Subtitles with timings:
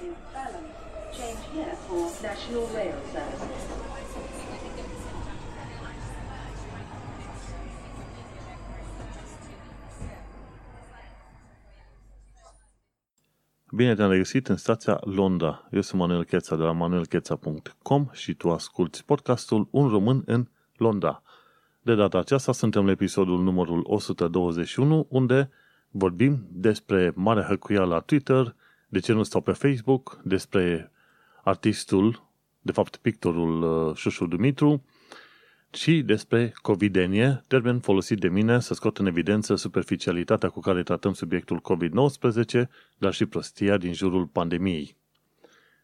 [0.00, 0.66] in Balham.
[1.12, 3.86] Change here for National Rail Service.
[13.72, 15.68] Bine te-am regăsit în stația Londra.
[15.70, 21.22] Eu sunt Manuel Cheța de la manuelcheța.com și tu asculti podcastul Un român în Londra.
[21.82, 25.50] De data aceasta suntem la episodul numărul 121, unde
[25.90, 28.54] vorbim despre marea hăcuială la Twitter,
[28.86, 30.90] de ce nu stau pe Facebook, despre
[31.44, 32.28] artistul,
[32.60, 34.84] de fapt pictorul uh, Șușu Dumitru,
[35.72, 41.12] și despre covidenie, termen folosit de mine să scot în evidență superficialitatea cu care tratăm
[41.12, 42.62] subiectul COVID-19,
[42.98, 44.96] dar și prostia din jurul pandemiei.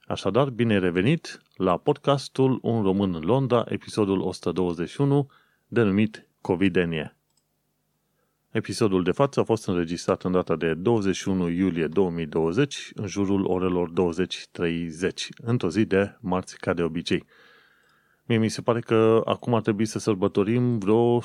[0.07, 5.31] Așadar, bine revenit la podcastul Un român în Londra, episodul 121,
[5.69, 7.17] denumit Covidenie.
[8.53, 13.91] Episodul de față a fost înregistrat în data de 21 iulie 2020, în jurul orelor
[13.91, 13.95] 20.30,
[15.43, 17.25] într-o zi de marți ca de obicei.
[18.27, 21.23] Mie mi se pare că acum ar trebui să sărbătorim vreo 6-7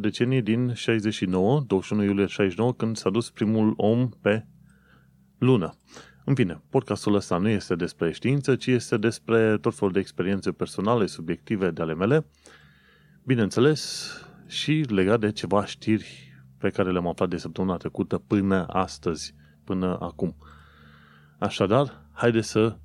[0.00, 4.46] decenii din 69, 21 iulie 69, când s-a dus primul om pe
[5.38, 5.78] lună.
[6.24, 10.52] În fine, podcastul ăsta nu este despre știință, ci este despre tot felul de experiențe
[10.52, 12.26] personale, subiective de ale mele,
[13.24, 14.12] bineînțeles,
[14.46, 16.29] și legat de ceva știri
[16.60, 20.36] pe care le-am aflat de săptămâna trecută până astăzi, până acum.
[21.38, 22.76] Așadar, haide să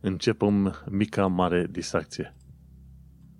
[0.00, 2.36] începem mica mare distracție.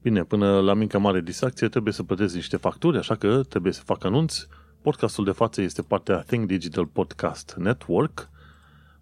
[0.03, 3.83] Bine, până la mica mare distracție trebuie să plătesc niște facturi, așa că trebuie să
[3.83, 4.47] fac anunț.
[4.83, 8.29] Podcastul de față este partea Think Digital Podcast Network.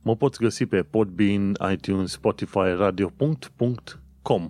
[0.02, 4.48] Mă poți găsi pe Podbean, iTunes, Spotify, radio.com.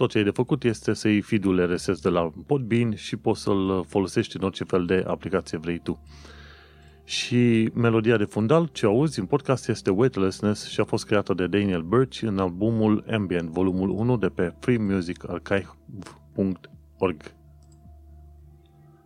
[0.00, 3.42] Tot ce ai de făcut este să iei feed-ul RSS de la Podbean și poți
[3.42, 6.02] să-l folosești în orice fel de aplicație vrei tu.
[7.04, 11.46] Și melodia de fundal, ce auzi în podcast, este Weightlessness și a fost creată de
[11.46, 17.22] Daniel Birch în albumul Ambient, volumul 1 de pe freemusicarchive.org.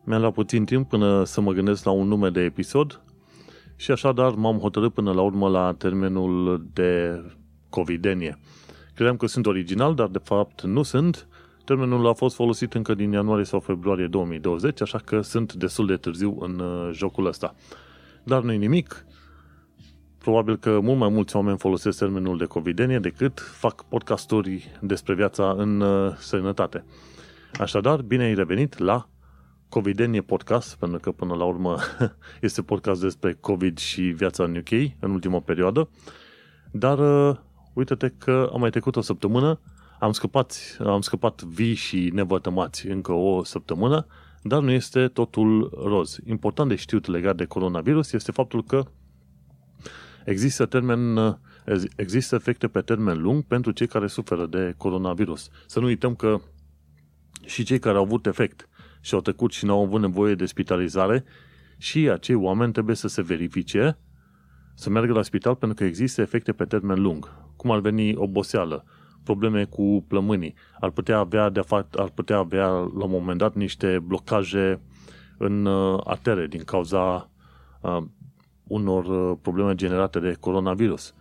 [0.04, 3.02] Mi-a luat puțin timp până să mă gândesc la un nume de episod
[3.76, 7.20] și așadar m-am hotărât până la urmă la termenul de
[7.68, 8.38] covidenie.
[8.94, 11.26] Credeam că sunt original, dar de fapt nu sunt.
[11.64, 15.96] Termenul a fost folosit încă din ianuarie sau februarie 2020, așa că sunt destul de
[15.96, 17.54] târziu în uh, jocul ăsta.
[18.22, 19.06] Dar nu-i nimic.
[20.18, 25.54] Probabil că mult mai mulți oameni folosesc termenul de covidenie decât fac podcasturi despre viața
[25.56, 26.84] în uh, sănătate.
[27.60, 29.08] Așadar, bine ai revenit la
[29.68, 31.78] Covidenie Podcast, pentru că până la urmă
[32.40, 35.88] este podcast despre COVID și viața în UK în ultima perioadă.
[36.70, 37.36] Dar uh,
[37.74, 39.60] uite-te că am mai trecut o săptămână,
[39.98, 44.06] am scăpat, am scăpat vii și nevătămați încă o săptămână
[44.46, 46.18] dar nu este totul roz.
[46.26, 48.84] Important de știut legat de coronavirus este faptul că
[50.24, 51.18] există termen
[51.96, 55.50] există efecte pe termen lung pentru cei care suferă de coronavirus.
[55.66, 56.40] Să nu uităm că
[57.44, 58.68] și cei care au avut efect
[59.00, 61.24] și au trecut și nu au avut nevoie de spitalizare
[61.78, 63.98] și acei oameni trebuie să se verifice,
[64.74, 68.84] să meargă la spital pentru că există efecte pe termen lung, cum ar veni oboseală,
[69.22, 73.54] probleme cu plămânii, ar putea avea, de fapt, ar putea avea la un moment dat
[73.54, 74.80] niște blocaje
[75.38, 77.30] în uh, artere din cauza
[77.80, 78.02] uh,
[78.66, 81.14] unor uh, probleme generate de coronavirus.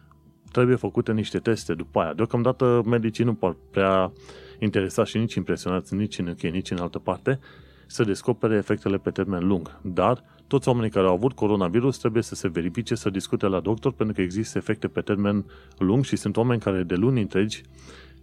[0.52, 2.14] Trebuie făcute niște teste după aia.
[2.14, 4.12] Deocamdată medicii nu par prea
[4.60, 7.40] interesați și nici impresionați nici în UK, nici în altă parte
[7.88, 9.80] să descopere efectele pe termen lung.
[9.82, 13.92] Dar toți oamenii care au avut coronavirus trebuie să se verifice, să discute la doctor,
[13.92, 15.46] pentru că există efecte pe termen
[15.78, 17.62] lung și sunt oameni care de luni întregi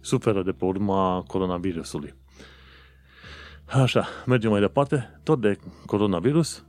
[0.01, 2.13] suferă de pe urma coronavirusului.
[3.65, 5.19] Așa, mergem mai departe.
[5.23, 6.65] Tot de coronavirus,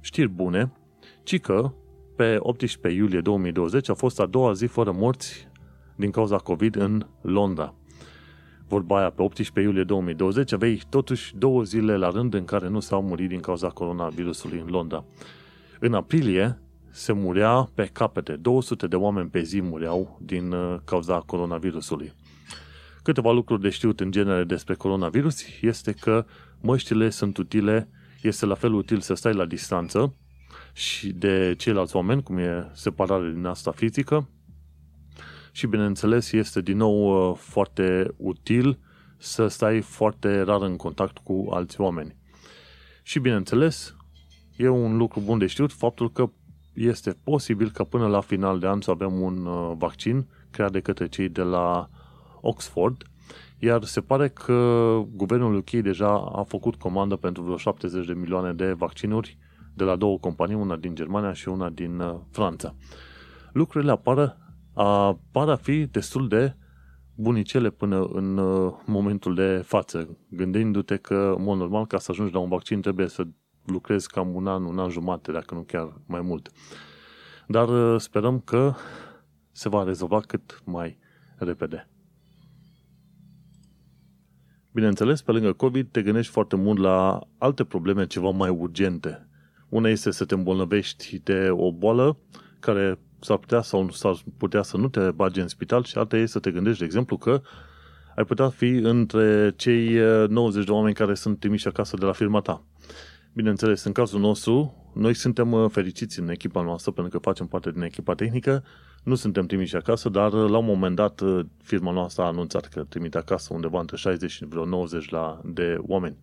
[0.00, 0.72] știri bune,
[1.22, 1.72] ci că
[2.16, 5.48] pe 18 iulie 2020 a fost a doua zi fără morți
[5.96, 7.74] din cauza COVID în Londra
[8.68, 12.80] vorba aia, pe 18 iulie 2020, aveai totuși două zile la rând în care nu
[12.80, 15.04] s-au murit din cauza coronavirusului în Londra.
[15.80, 16.60] În aprilie
[16.90, 22.12] se murea pe capete, 200 de oameni pe zi mureau din uh, cauza coronavirusului.
[23.02, 26.24] Câteva lucruri de știut în genere despre coronavirus este că
[26.60, 27.88] măștile sunt utile,
[28.22, 30.14] este la fel util să stai la distanță
[30.72, 34.28] și de ceilalți oameni, cum e separare din asta fizică,
[35.56, 38.78] și, bineînțeles, este din nou uh, foarte util
[39.16, 42.16] să stai foarte rar în contact cu alți oameni.
[43.02, 43.96] Și, bineînțeles,
[44.56, 46.30] e un lucru bun de știut faptul că
[46.74, 50.80] este posibil ca până la final de an să avem un uh, vaccin creat de
[50.80, 51.88] către cei de la
[52.40, 53.02] Oxford,
[53.58, 58.52] iar se pare că guvernul UK deja a făcut comandă pentru vreo 70 de milioane
[58.52, 59.38] de vaccinuri
[59.74, 62.74] de la două companii, una din Germania și una din uh, Franța.
[63.52, 64.40] Lucrurile apară
[64.76, 66.56] a, par a fi destul de
[67.14, 72.32] bunicele până în uh, momentul de față, gândindu-te că, în mod normal, ca să ajungi
[72.32, 73.26] la un vaccin trebuie să
[73.64, 76.50] lucrezi cam un an, un an jumate, dacă nu chiar mai mult.
[77.46, 78.74] Dar uh, sperăm că
[79.52, 80.98] se va rezolva cât mai
[81.36, 81.88] repede.
[84.72, 89.28] Bineînțeles, pe lângă COVID, te gândești foarte mult la alte probleme ceva mai urgente.
[89.68, 92.18] Una este să te îmbolnăvești de o boală
[92.60, 96.26] care s-ar putea sau s-ar putea să nu te bage în spital și alta e
[96.26, 97.40] să te gândești, de exemplu, că
[98.16, 99.98] ai putea fi între cei
[100.28, 102.64] 90 de oameni care sunt trimiși acasă de la firma ta.
[103.36, 107.70] Bineînțeles, în cazul nostru, noi suntem uh, fericiți în echipa noastră pentru că facem parte
[107.70, 108.64] din echipa tehnică,
[109.02, 112.66] nu suntem trimiși acasă, dar uh, la un moment dat uh, firma noastră a anunțat
[112.66, 116.16] că trimite acasă undeva între 60 și vreo 90 la, de oameni.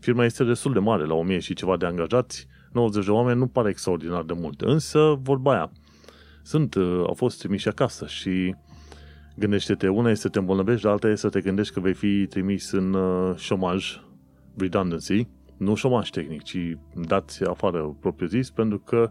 [0.00, 3.46] Firma este destul de mare, la 1000 și ceva de angajați, 90 de oameni nu
[3.46, 5.72] pare extraordinar de mult, însă vorba aia,
[6.42, 8.54] sunt, au fost trimiși acasă și
[9.36, 12.70] gândește-te, una este să te îmbolnăvești, alta este să te gândești că vei fi trimis
[12.70, 12.96] în
[13.36, 14.00] șomaj,
[14.56, 19.10] redundancy, nu șomaș tehnic, ci dați afară propriu zis, pentru că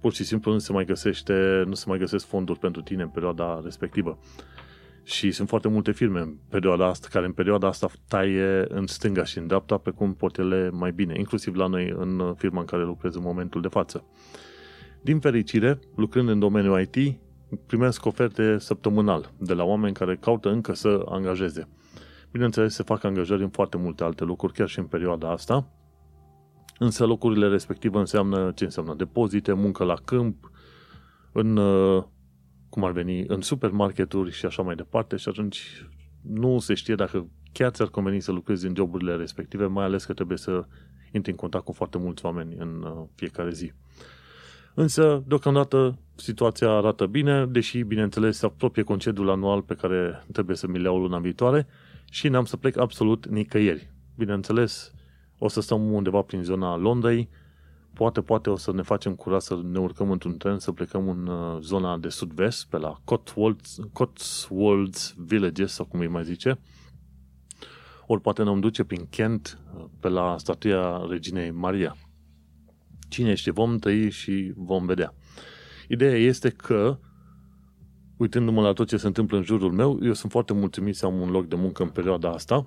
[0.00, 3.08] pur și simplu nu se mai găsește, nu se mai găsesc fonduri pentru tine în
[3.08, 4.18] perioada respectivă.
[5.02, 9.24] Și sunt foarte multe firme în perioada asta, care în perioada asta taie în stânga
[9.24, 12.66] și în dreapta pe cum pot ele mai bine, inclusiv la noi în firma în
[12.66, 14.04] care lucrez în momentul de față.
[15.04, 17.18] Din fericire, lucrând în domeniul IT,
[17.66, 21.68] primesc oferte săptămânal de la oameni care caută încă să angajeze.
[22.30, 25.70] Bineînțeles, se fac angajări în foarte multe alte locuri, chiar și în perioada asta,
[26.78, 30.50] însă locurile respective înseamnă ce înseamnă depozite, muncă la câmp,
[31.32, 32.04] în, uh,
[32.68, 35.86] cum ar veni, în supermarketuri și așa mai departe și atunci
[36.22, 40.12] nu se știe dacă chiar ți-ar conveni să lucrezi în joburile respective, mai ales că
[40.12, 40.64] trebuie să
[41.12, 43.72] intri în contact cu foarte mulți oameni în uh, fiecare zi.
[44.74, 50.66] Însă, deocamdată, situația arată bine, deși, bineînțeles, se apropie concediul anual pe care trebuie să
[50.66, 51.66] mi le iau luna viitoare
[52.10, 53.90] și n-am să plec absolut nicăieri.
[54.16, 54.92] Bineînțeles,
[55.38, 57.28] o să stăm undeva prin zona Londrei,
[57.92, 61.26] poate, poate o să ne facem curat să ne urcăm într-un tren, să plecăm în
[61.26, 66.58] uh, zona de sud-vest, pe la Cotswolds, Cotswolds Villages, sau cum îi mai zice,
[68.06, 71.96] ori poate ne-am duce prin Kent, uh, pe la statuia Reginei Maria.
[73.14, 75.14] Cine știe, vom trăi și vom vedea.
[75.88, 76.98] Ideea este că
[78.16, 81.20] uitându-mă la tot ce se întâmplă în jurul meu, eu sunt foarte mulțumit să am
[81.20, 82.66] un loc de muncă în perioada asta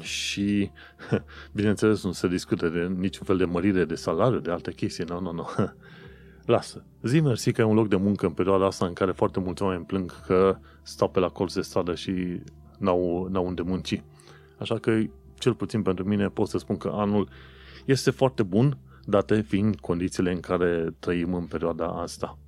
[0.00, 0.70] și,
[1.56, 5.20] bineînțeles, nu se discută de niciun fel de mărire de salariu, de alte chestii, nu,
[5.20, 5.46] nu, nu.
[6.54, 6.84] Lasă.
[7.02, 9.62] Zi mersi că ai un loc de muncă în perioada asta în care foarte mulți
[9.62, 12.42] oameni plâng că stau pe la colț de stradă și
[12.78, 14.02] n-au, n-au unde munci.
[14.58, 15.02] Așa că,
[15.38, 17.28] cel puțin pentru mine, pot să spun că anul
[17.84, 18.78] este foarte bun,
[19.10, 22.38] date fiind condițiile în care trăim în perioada asta.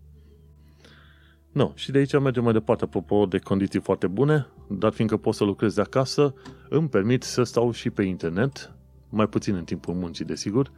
[1.53, 5.35] Nu, și de aici mergem mai departe, apropo de condiții foarte bune, dar fiindcă pot
[5.35, 6.35] să lucrez de acasă,
[6.69, 8.75] îmi permit să stau și pe internet,
[9.09, 10.73] mai puțin în timpul muncii, desigur,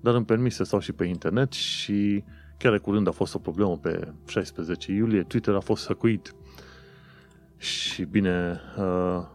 [0.00, 2.24] dar îmi permit să stau și pe internet și
[2.58, 6.34] chiar de curând a fost o problemă pe 16 iulie, Twitter a fost săcuit.
[7.56, 9.26] Și bine, uh,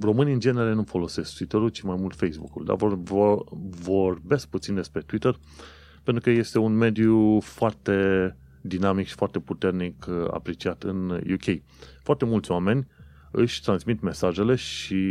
[0.00, 3.44] românii în genere nu folosesc Twitter-ul, ci mai mult Facebook-ul, dar vor, vor,
[3.80, 5.38] vorbesc puțin despre Twitter,
[6.02, 11.62] pentru că este un mediu foarte dinamic și foarte puternic uh, apreciat în UK.
[12.02, 12.86] Foarte mulți oameni
[13.30, 15.04] își transmit mesajele și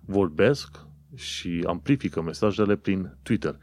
[0.00, 3.58] vorbesc și amplifică mesajele prin Twitter.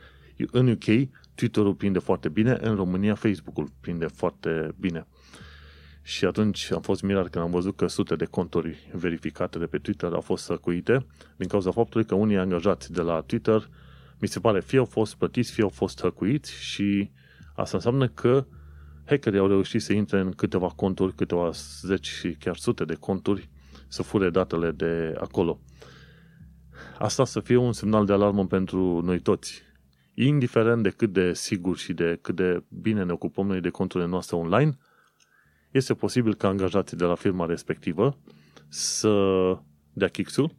[0.52, 5.08] În UK, Twitter-ul prinde foarte bine, în România, Facebook-ul prinde foarte bine.
[6.06, 9.78] Și atunci am fost mirat când am văzut că sute de conturi verificate de pe
[9.78, 11.06] Twitter au fost săcuite
[11.38, 13.70] din cauza faptului că unii angajați de la Twitter
[14.20, 17.12] mi se pare fie au fost plătiți, fie au fost hăcuiți și
[17.56, 18.46] asta înseamnă că
[19.06, 21.50] hackerii au reușit să intre în câteva conturi, câteva
[21.82, 23.50] zeci și chiar sute de conturi,
[23.88, 25.60] să fure datele de acolo.
[26.98, 29.62] Asta să fie un semnal de alarmă pentru noi toți.
[30.14, 34.10] Indiferent de cât de sigur și de cât de bine ne ocupăm noi de conturile
[34.10, 34.78] noastre online,
[35.74, 38.18] este posibil ca angajații de la firma respectivă
[38.68, 39.14] să
[39.94, 40.56] dea kixul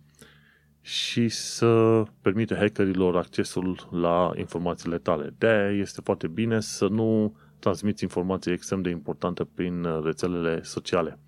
[0.80, 5.34] și să permite hackerilor accesul la informațiile tale.
[5.38, 11.18] de este foarte bine să nu transmiți informații extrem de importante prin uh, rețelele sociale.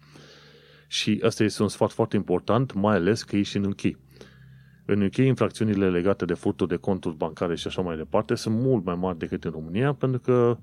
[0.87, 3.81] Și asta este un sfat foarte important, mai ales că ești în UK.
[4.85, 8.85] În UK, infracțiunile legate de furtul de conturi bancare și așa mai departe sunt mult
[8.85, 10.59] mai mari decât în România, pentru că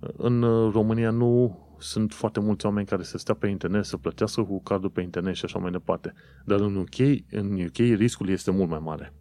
[0.00, 3.96] uh, în uh, România nu sunt foarte mulți oameni care să stea pe internet, să
[3.96, 6.14] plătească cu cardul pe internet și așa mai departe.
[6.44, 6.98] Dar în UK,
[7.30, 9.12] în UK riscul este mult mai mare.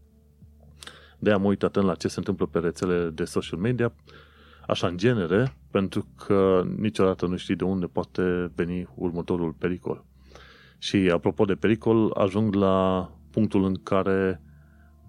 [1.20, 3.94] De-aia am uitat la ce se întâmplă pe rețele de social media,
[4.68, 10.06] așa în genere, pentru că niciodată nu știi de unde poate veni următorul pericol.
[10.78, 14.42] Și apropo de pericol, ajung la punctul în care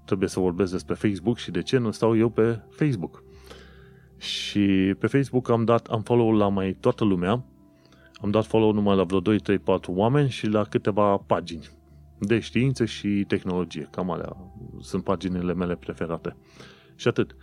[0.04, 3.22] trebuie să vorbesc despre Facebook și de ce nu stau eu pe Facebook.
[4.18, 7.44] Și pe Facebook am dat am follow la mai toată lumea,
[8.20, 11.68] am dat follow numai la vreo 2, 3, 4 oameni și la câteva pagini
[12.18, 13.88] de știință și tehnologie.
[13.90, 14.36] Cam alea
[14.80, 16.36] sunt paginile mele preferate.
[16.94, 17.36] Și atât.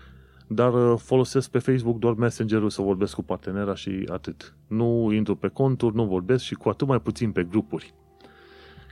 [0.48, 4.56] Dar uh, folosesc pe Facebook doar Messenger-ul să vorbesc cu partenera și atât.
[4.68, 7.94] Nu intru pe conturi, nu vorbesc și cu atât mai puțin pe grupuri.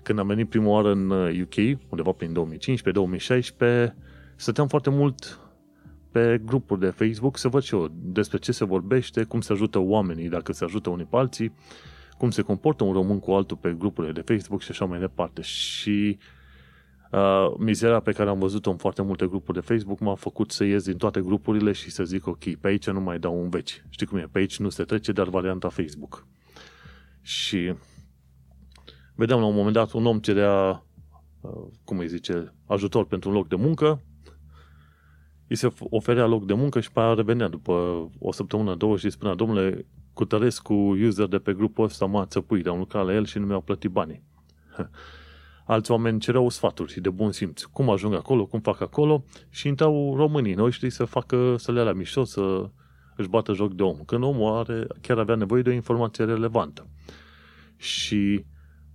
[0.03, 1.09] Când am venit prima oară în
[1.41, 3.95] UK, uh, undeva prin 2015-2016,
[4.35, 5.39] stăteam foarte mult
[6.13, 9.79] pe grupuri de Facebook să văd și eu despre ce se vorbește, cum se ajută
[9.79, 11.53] oamenii, dacă se ajută unii pe alții,
[12.17, 15.41] cum se comportă un român cu altul pe grupurile de Facebook și așa mai departe.
[15.41, 16.17] Și
[17.11, 20.63] uh, mizeria pe care am văzut-o în foarte multe grupuri de Facebook m-a făcut să
[20.63, 23.85] ies din toate grupurile și să zic, ok, pe aici nu mai dau un veci.
[23.89, 24.27] Știi cum e?
[24.31, 26.27] Pe aici nu se trece, dar varianta Facebook.
[27.21, 27.73] Și
[29.15, 30.85] vedeam la un moment dat un om cerea,
[31.41, 31.51] uh,
[31.83, 34.01] cum îi zice, ajutor pentru un loc de muncă,
[35.47, 37.73] îi se oferea loc de muncă și pe aia revenea după
[38.19, 39.85] o săptămână, două și spunea, domnule,
[40.63, 43.61] cu user de pe grupul ăsta m-a țăpuit, am lucrat la el și nu mi-au
[43.61, 44.23] plătit banii.
[45.65, 47.63] Alți oameni cereau sfaturi și de bun simț.
[47.63, 51.93] Cum ajung acolo, cum fac acolo și intrau românii noștri să facă, să le la
[51.93, 52.69] mișto, să
[53.15, 53.97] își bată joc de om.
[54.05, 56.87] Când omul are, chiar avea nevoie de o informație relevantă.
[57.77, 58.45] Și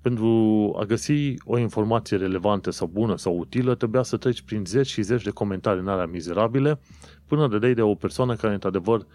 [0.09, 4.87] pentru a găsi o informație relevantă sau bună sau utilă, trebuia să treci prin zeci
[4.87, 6.81] și zeci de comentarii în alea mizerabile
[7.27, 9.07] până de de o persoană care, într-adevăr,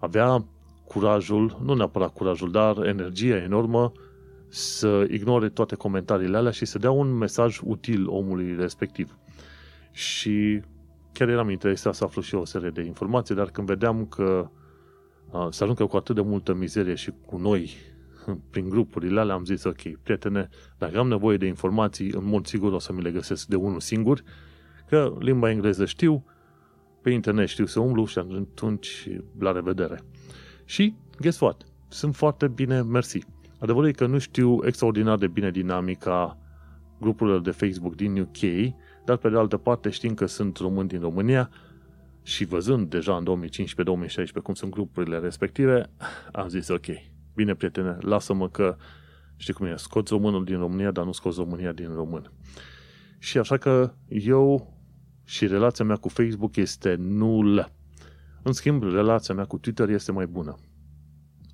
[0.00, 0.44] avea
[0.84, 3.92] curajul, nu neapărat curajul, dar energia enormă
[4.48, 9.16] să ignore toate comentariile alea și să dea un mesaj util omului respectiv.
[9.92, 10.60] Și
[11.12, 14.50] chiar eram interesat să aflu și eu o serie de informații, dar când vedeam că
[15.30, 17.76] uh, se aruncă cu atât de multă mizerie și cu noi
[18.50, 22.72] prin grupurile alea, am zis, ok, prietene, dacă am nevoie de informații, în mod sigur
[22.72, 24.22] o să mi le găsesc de unul singur,
[24.88, 26.24] că limba engleză știu,
[27.02, 30.00] pe internet știu să umblu și atunci la revedere.
[30.64, 31.62] Și, guess what?
[31.88, 33.18] Sunt foarte bine, mersi.
[33.58, 36.38] Adevărul e că nu știu extraordinar de bine dinamica
[37.00, 38.72] grupurilor de Facebook din UK,
[39.04, 41.50] dar pe de altă parte știm că sunt români din România
[42.22, 43.48] și văzând deja în
[44.40, 45.90] 2015-2016 cum sunt grupurile respective,
[46.32, 46.86] am zis ok,
[47.36, 48.76] bine prietene, lasă-mă că
[49.36, 52.32] știi cum e, scoți românul din România, dar nu scoți România din român.
[53.18, 54.74] Și așa că eu
[55.24, 57.72] și relația mea cu Facebook este nulă.
[58.42, 60.54] În schimb, relația mea cu Twitter este mai bună.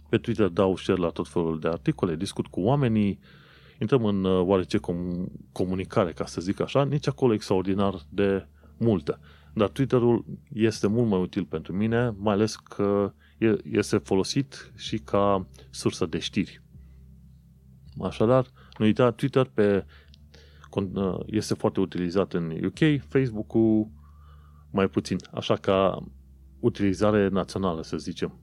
[0.08, 3.18] Pe Twitter dau share la tot felul de articole, discut cu oamenii,
[3.80, 8.46] intrăm în uh, oarece com- comunicare, ca să zic așa, nici acolo extraordinar de
[8.78, 9.20] multă.
[9.54, 13.12] Dar Twitterul este mult mai util pentru mine, mai ales că
[13.70, 16.62] este folosit și ca sursă de știri.
[18.00, 18.46] Așadar,
[18.78, 19.86] nu uita, Twitter pe,
[20.94, 23.90] uh, este foarte utilizat în UK, Facebook-ul
[24.70, 25.16] mai puțin.
[25.34, 26.06] Așa ca
[26.60, 28.38] utilizare națională, să zicem.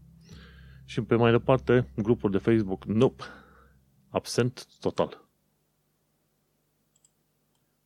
[0.86, 3.24] Și pe mai departe, grupuri de Facebook, nope,
[4.10, 5.29] absent total.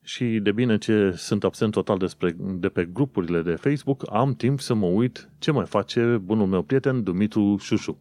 [0.06, 4.60] Și de bine ce sunt absent total despre, de pe grupurile de Facebook, am timp
[4.60, 8.00] să mă uit ce mai face bunul meu prieten Dumitru Șușu.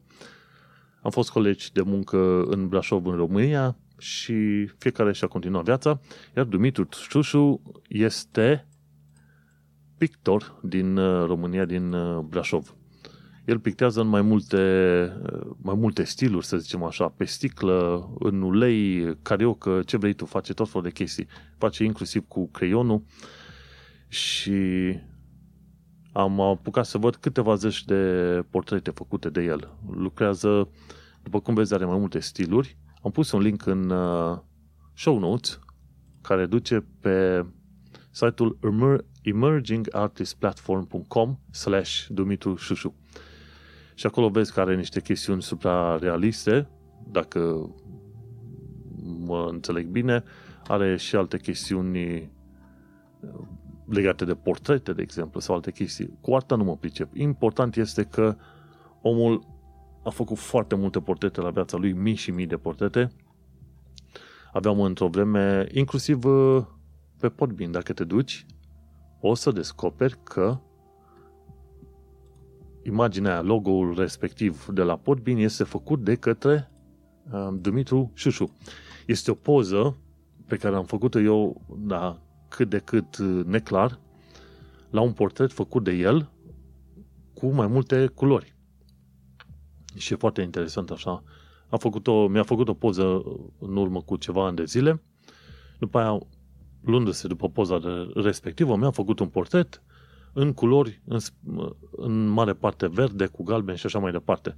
[1.02, 6.00] Am fost colegi de muncă în Brașov, în România și fiecare și-a continuat viața,
[6.36, 8.66] iar Dumitru Șușu este
[9.98, 12.74] pictor din uh, România, din uh, Brașov.
[13.44, 14.56] El pictează în mai multe,
[15.22, 20.24] uh, mai multe stiluri, să zicem așa, pe sticlă, în ulei, cariocă, ce vrei tu,
[20.24, 21.26] face tot felul de chestii.
[21.58, 23.02] Face inclusiv cu creionul
[24.08, 24.52] și
[26.12, 29.72] am apucat să văd câteva zeci de portrete făcute de el.
[29.90, 30.68] Lucrează,
[31.22, 32.76] după cum vezi, are mai multe stiluri.
[33.02, 33.92] Am pus un link în
[34.94, 35.58] show notes
[36.20, 37.46] care duce pe
[38.10, 38.58] site-ul
[39.22, 42.94] emergingartistplatform.com slash Dumitru Șușu.
[44.02, 46.68] Și acolo vezi că are niște chestiuni suprarealiste,
[47.10, 47.70] dacă
[49.18, 50.22] mă înțeleg bine,
[50.66, 52.30] are și alte chestiuni
[53.20, 53.30] uh,
[53.86, 56.18] legate de portrete, de exemplu, sau alte chestii.
[56.20, 57.16] Cu arta nu mă pricep.
[57.16, 58.36] Important este că
[59.02, 59.46] omul
[60.04, 63.12] a făcut foarte multe portrete la viața lui, mii și mii de portrete.
[64.52, 66.64] Aveam într-o vreme, inclusiv uh,
[67.18, 68.46] pe Podbean, dacă te duci,
[69.20, 70.60] o să descoperi că
[72.82, 76.70] imaginea, logo-ul respectiv de la Podbean este făcut de către
[77.32, 78.56] uh, Dumitru Șușu.
[79.06, 79.96] Este o poză
[80.46, 84.00] pe care am făcut-o eu, da, cât de cât uh, neclar,
[84.90, 86.30] la un portret făcut de el
[87.34, 88.54] cu mai multe culori.
[89.96, 91.22] Și e foarte interesant așa.
[91.68, 93.22] A făcut o, mi-a făcut o poză
[93.58, 95.02] în urmă cu ceva ani de zile.
[95.78, 96.18] După aia,
[96.80, 99.82] luându-se după poza de respectivă, mi-a făcut un portret
[100.32, 101.18] în culori, în,
[101.90, 104.56] în mare parte verde, cu galben și așa mai departe.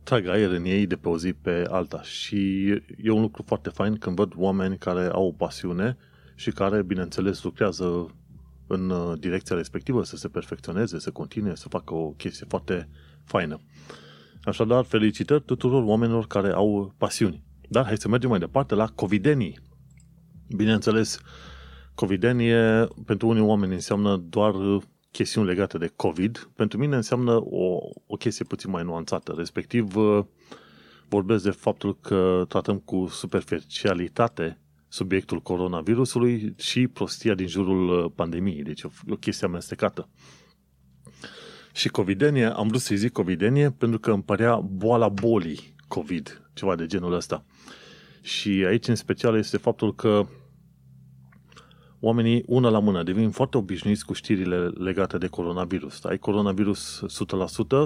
[0.08, 2.02] tragă aer în ei de pe o zi pe alta.
[2.02, 2.66] Și
[3.02, 5.96] e un lucru foarte fain când văd oameni care au o pasiune
[6.34, 8.14] și care, bineînțeles, lucrează
[8.66, 12.88] în direcția respectivă, să se perfecționeze, să continue, să facă o chestie foarte
[13.24, 13.60] faină.
[14.42, 17.42] Așadar, felicitări tuturor oamenilor care au pasiuni.
[17.68, 19.58] Dar hai să mergem mai departe la covidenii.
[20.56, 21.20] Bineînțeles,
[21.94, 24.54] covidenie pentru unii oameni înseamnă doar
[25.18, 26.50] chestiuni legate de COVID.
[26.54, 29.34] Pentru mine înseamnă o, o chestie puțin mai nuanțată.
[29.36, 29.94] Respectiv,
[31.08, 38.62] vorbesc de faptul că tratăm cu superficialitate subiectul coronavirusului și prostia din jurul pandemiei.
[38.62, 40.08] Deci o, o chestie amestecată.
[41.72, 46.76] Și covidenie, am vrut să-i zic covidenie pentru că îmi părea boala bolii COVID, ceva
[46.76, 47.44] de genul ăsta.
[48.22, 50.26] Și aici în special este faptul că
[52.00, 56.04] oamenii, una la mână, devin foarte obișnuiți cu știrile legate de coronavirus.
[56.04, 57.02] Ai coronavirus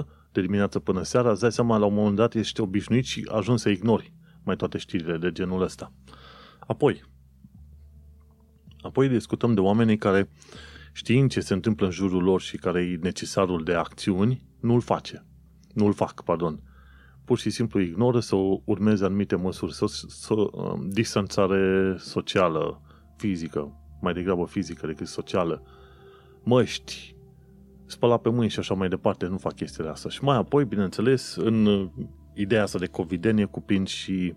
[0.01, 3.27] 100% de dimineață până seara, îți dai seama, la un moment dat ești obișnuit și
[3.31, 5.91] ajungi să ignori mai toate știrile de genul ăsta.
[6.59, 7.03] Apoi,
[8.81, 10.29] apoi discutăm de oamenii care
[10.91, 15.25] știind ce se întâmplă în jurul lor și care e necesarul de acțiuni, nu-l face.
[15.73, 16.59] Nu-l fac, pardon.
[17.25, 22.81] Pur și simplu ignoră să urmeze anumite măsuri, să, să um, distanțare socială,
[23.17, 25.63] fizică, mai degrabă fizică decât socială,
[26.43, 27.15] măști,
[27.85, 30.09] spăla pe mâini și așa mai departe, nu fac chestiile astea.
[30.09, 31.89] Și mai apoi, bineînțeles, în
[32.33, 34.33] ideea asta de covidenie cuprind și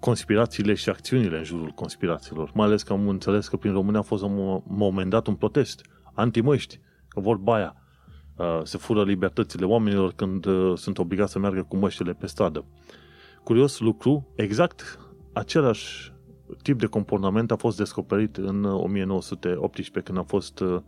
[0.00, 2.50] conspirațiile și acțiunile în jurul conspirațiilor.
[2.54, 5.34] Mai ales că am înțeles că prin România a fost la un moment dat un
[5.34, 5.80] protest
[6.14, 7.76] anti-măști, că vorba aia
[8.36, 12.64] uh, se fură libertățile oamenilor când uh, sunt obligați să meargă cu măștile pe stradă.
[13.42, 14.98] Curios lucru, exact
[15.32, 16.12] același
[16.62, 20.80] tip de comportament a fost descoperit în 1918 când a fost uh,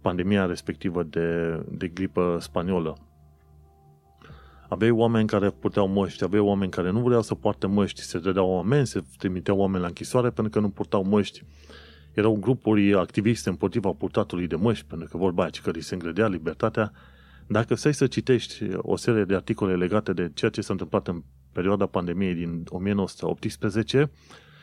[0.00, 2.96] pandemia respectivă de, de gripă spaniolă
[4.68, 8.50] Aveai oameni care puteau măști, aveai oameni care nu vreau să poarte măști, se dădeau
[8.50, 11.44] oameni, se trimiteau oameni la închisoare pentru că nu purtau măști.
[12.14, 16.26] Erau grupuri activiste împotriva purtatului de măști, pentru că vorba aia, că li se îngrădea
[16.26, 16.92] libertatea.
[17.46, 21.22] Dacă stai să citești o serie de articole legate de ceea ce s-a întâmplat în
[21.52, 24.10] perioada pandemiei din 1918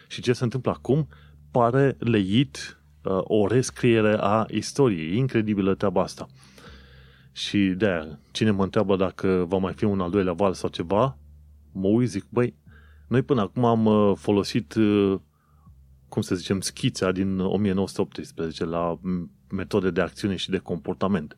[0.08, 1.08] și ce se întâmplă acum,
[1.52, 5.18] pare leit uh, o rescriere a istoriei.
[5.18, 6.28] Incredibilă treaba asta.
[7.32, 11.18] Și de cine mă întreabă dacă va mai fi un al doilea val sau ceva,
[11.72, 12.56] mă uit, zic, băi,
[13.08, 15.20] noi până acum am uh, folosit, uh,
[16.10, 19.00] cum să zicem, schița din 1918 la
[19.50, 21.38] metode de acțiune și de comportament.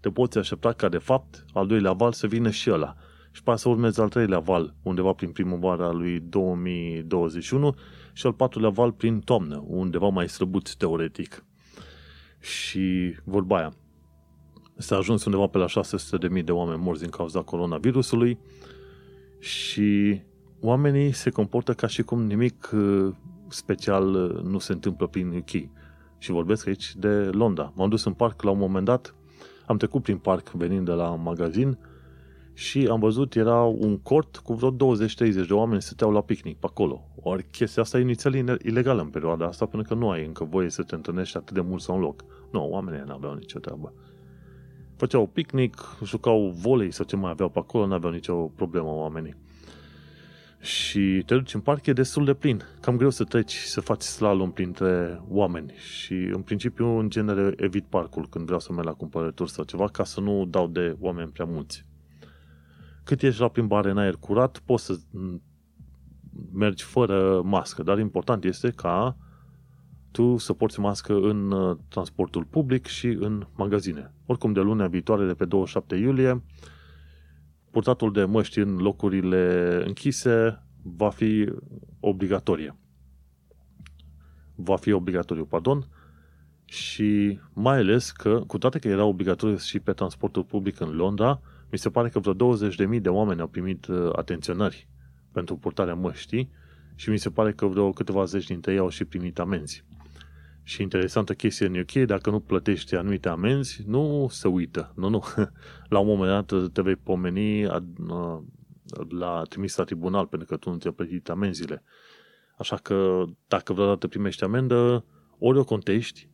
[0.00, 2.96] Te poți aștepta ca, de fapt, al doilea val să vină și ăla.
[3.38, 7.74] Și pe să urmeze al treilea val, undeva prin primăvara lui 2021
[8.12, 11.44] și al patrulea val prin toamnă, undeva mai slăbuț teoretic.
[12.40, 13.72] Și vorba aia,
[14.76, 18.38] S-a ajuns undeva pe la 600.000 de oameni morți din cauza coronavirusului
[19.38, 20.20] și
[20.60, 23.14] oamenii se comportă ca și cum nimic uh,
[23.48, 25.50] special uh, nu se întâmplă prin UK.
[26.18, 27.72] Și vorbesc aici de Londra.
[27.76, 29.14] M-am dus în parc la un moment dat,
[29.66, 31.78] am trecut prin parc venind de la magazin
[32.58, 36.66] și am văzut, era un cort cu vreo 20-30 de oameni stăteau la picnic pe
[36.68, 37.08] acolo.
[37.22, 40.70] Ori chestia asta e inițial ilegală în perioada asta, pentru că nu ai încă voie
[40.70, 42.24] să te întâlnești atât de mult sau un loc.
[42.50, 43.92] Nu, oamenii nu aveau nicio treabă.
[44.96, 49.34] Făceau picnic, jucau volei sau ce mai aveau pe acolo, nu aveau nicio problemă oamenii.
[50.60, 52.62] Și te duci în parc, e destul de plin.
[52.80, 55.72] Cam greu să treci, să faci slalom printre oameni.
[55.76, 59.88] Și în principiu, în genere, evit parcul când vreau să merg la cumpărături sau ceva,
[59.88, 61.86] ca să nu dau de oameni prea mulți.
[63.08, 64.98] Cât ești la plimbare în aer curat, poți să
[66.52, 69.16] mergi fără mască, dar important este ca
[70.10, 74.14] tu să porți mască în uh, transportul public și în magazine.
[74.26, 76.42] Oricum, de lunea viitoare, de pe 27 iulie,
[77.70, 81.52] purtatul de măști în locurile închise va fi
[82.00, 82.76] obligatorie.
[84.54, 85.86] Va fi obligatoriu, pardon,
[86.64, 91.40] și mai ales că, cu toate că era obligatoriu și pe transportul public în Londra,
[91.70, 92.56] mi se pare că vreo
[92.94, 94.88] 20.000 de oameni au primit uh, atenționări
[95.32, 96.50] pentru purtarea măștii
[96.94, 99.84] și mi se pare că vreo câteva zeci dintre ei au și primit amenzi.
[100.62, 104.92] Și interesantă chestie în UK, dacă nu plătești anumite amenzi, nu se uită.
[104.96, 105.24] Nu, nu.
[105.88, 107.64] La un moment dat te vei pomeni
[109.08, 111.82] la trimis la tribunal pentru că tu nu ți-ai plătit amenziile.
[112.58, 115.04] Așa că dacă vreodată primești amendă,
[115.38, 116.30] ori o contești,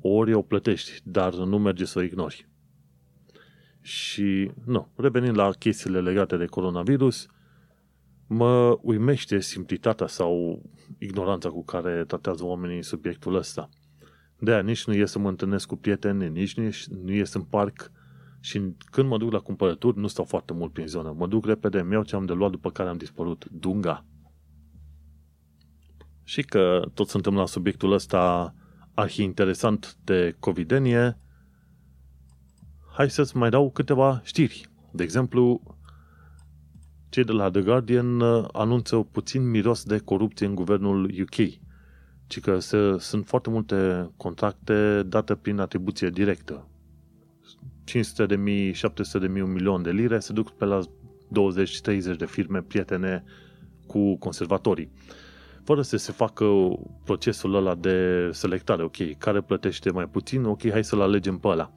[0.00, 2.48] ori o plătești, dar nu merge să o ignori.
[3.86, 7.26] Și, nu, revenind la chestiile legate de coronavirus,
[8.26, 10.62] mă uimește simplitatea sau
[10.98, 13.68] ignoranța cu care tratează oamenii subiectul ăsta.
[14.38, 16.70] De aia nici nu ies să mă întâlnesc cu prieteni, nici nu,
[17.02, 17.90] nu ies în parc
[18.40, 21.14] și când mă duc la cumpărături nu stau foarte mult prin zonă.
[21.16, 23.44] Mă duc repede, îmi iau ce am de luat după care am dispărut.
[23.50, 24.04] Dunga.
[26.24, 28.54] Și că tot suntem la subiectul ăsta
[28.94, 31.18] arhi interesant de covidenie,
[32.96, 34.68] hai să-ți mai dau câteva știri.
[34.90, 35.60] De exemplu,
[37.08, 41.48] cei de la The Guardian uh, anunță puțin miros de corupție în guvernul UK,
[42.26, 46.68] ci că se, sunt foarte multe contracte date prin atribuție directă.
[47.84, 52.16] 500 de mii, 700 de mii, un milion de lire se duc pe la 20-30
[52.18, 53.24] de firme prietene
[53.86, 54.90] cu conservatorii.
[55.64, 56.46] Fără să se facă
[57.04, 61.72] procesul ăla de selectare, ok, care plătește mai puțin, ok, hai să-l alegem pe ăla.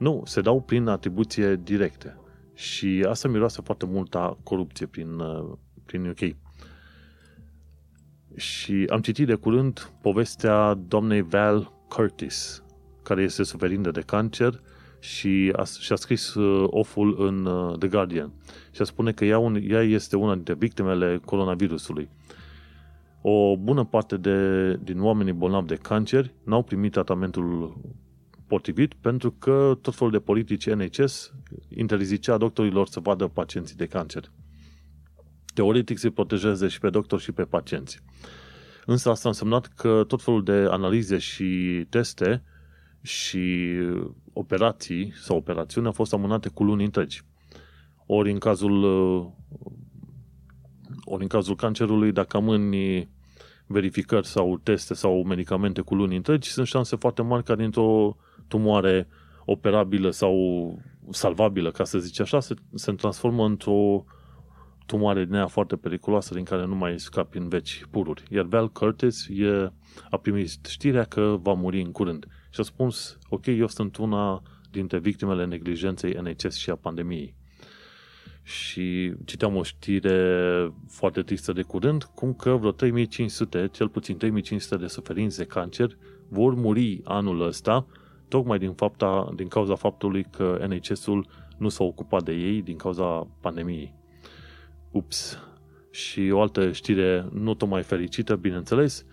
[0.00, 2.16] Nu, se dau prin atribuție directe.
[2.54, 5.52] Și asta miroase foarte multă corupție prin, uh,
[5.84, 6.36] prin UK.
[8.36, 12.62] Și am citit de curând povestea doamnei Val Curtis,
[13.02, 14.60] care este suferindă de cancer
[14.98, 18.32] și a, și-a scris uh, oful în uh, The Guardian.
[18.70, 22.08] Și a spune că ea, un, ea este una dintre victimele coronavirusului.
[23.22, 27.76] O bună parte de, din oamenii bolnavi de cancer n-au primit tratamentul
[28.50, 31.32] potrivit pentru că tot felul de politici NHS
[31.68, 34.32] interzicea doctorilor să vadă pacienții de cancer.
[35.54, 38.02] Teoretic se protejeze și pe doctori și pe pacienți.
[38.86, 41.46] Însă asta a însemnat că tot felul de analize și
[41.88, 42.42] teste
[43.02, 43.76] și
[44.32, 47.22] operații sau operațiuni au fost amânate cu luni întregi.
[48.06, 48.84] Ori în cazul
[51.04, 53.08] ori în cazul cancerului, dacă amâni
[53.66, 58.16] verificări sau teste sau medicamente cu luni întregi, sunt șanse foarte mari ca dintr-o
[58.50, 59.08] tumoare
[59.44, 60.34] operabilă sau
[61.10, 64.04] salvabilă, ca să zice așa, se, se transformă într-o
[64.86, 68.22] tumoare din aia foarte periculoasă din care nu mai scapi în veci pururi.
[68.30, 69.72] Iar Val Curtis e,
[70.10, 72.26] a primit știrea că va muri în curând.
[72.50, 77.34] Și a spus, ok, eu sunt una dintre victimele neglijenței NHS și a pandemiei.
[78.42, 84.76] Și citeam o știre foarte tristă de curând, cum că vreo 3500, cel puțin 3500
[84.76, 85.96] de suferinți de cancer
[86.28, 87.86] vor muri anul ăsta
[88.30, 91.26] tocmai din, fapta, din cauza faptului că NHS-ul
[91.58, 93.94] nu s-a ocupat de ei din cauza pandemiei.
[94.90, 95.38] Ups!
[95.90, 99.06] Și o altă știre nu tocmai fericită, bineînțeles,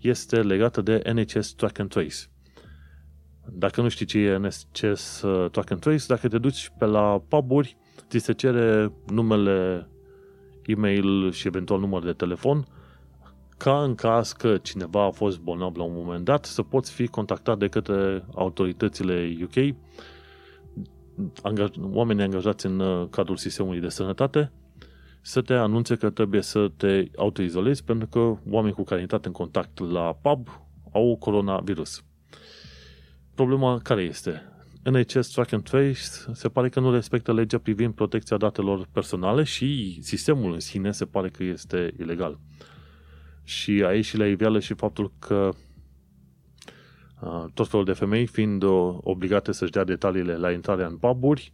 [0.00, 2.16] este legată de NHS Track and Trace.
[3.50, 7.22] Dacă nu știi ce e NHS uh, Track and Trace, dacă te duci pe la
[7.28, 7.76] puburi,
[8.08, 9.88] ți se cere numele,
[10.66, 12.66] e-mail și eventual număr de telefon
[13.58, 17.06] ca în caz că cineva a fost bolnav la un moment dat, să poți fi
[17.06, 19.74] contactat de către autoritățile UK,
[21.42, 24.52] angaj- oamenii angajați în uh, cadrul sistemului de sănătate,
[25.20, 29.24] să te anunțe că trebuie să te autoizolezi pentru că oamenii cu care ai intrat
[29.24, 30.48] în contact la pub
[30.92, 32.02] au coronavirus.
[33.34, 34.42] Problema care este?
[34.84, 36.00] NHS Track and Trace
[36.32, 41.04] se pare că nu respectă legea privind protecția datelor personale și sistemul în sine se
[41.04, 42.38] pare că este ilegal.
[43.48, 45.50] Și aici și la iveală și faptul că
[47.54, 48.62] tot felul de femei fiind
[49.00, 51.52] obligate să-și dea detaliile la intrarea în puburi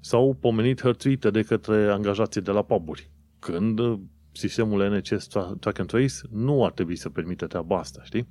[0.00, 3.10] sau pomenit hărțuite de către angajații de la puburi.
[3.38, 3.80] Când
[4.32, 5.26] sistemul NHS
[5.60, 8.26] Track and Trace nu ar trebui să permită treaba asta, știi?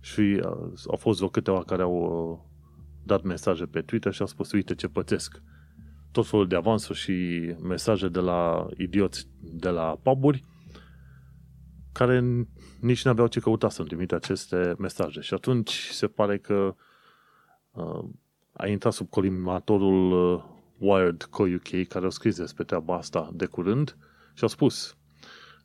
[0.00, 0.40] Și
[0.88, 2.50] au fost vreo câteva care au
[3.04, 5.42] dat mesaje pe Twitter și au spus, uite ce pățesc.
[6.12, 7.14] Tot felul de avansuri și
[7.62, 10.44] mesaje de la idioți de la puburi
[11.92, 12.46] care
[12.80, 15.20] nici nu aveau ce căuta să-mi trimite aceste mesaje.
[15.20, 16.74] Și atunci se pare că
[17.70, 18.04] uh,
[18.52, 20.44] a intrat sub colimatorul uh,
[20.78, 23.96] Wired Co-UK care au scris despre treaba asta de curând
[24.34, 24.96] și au spus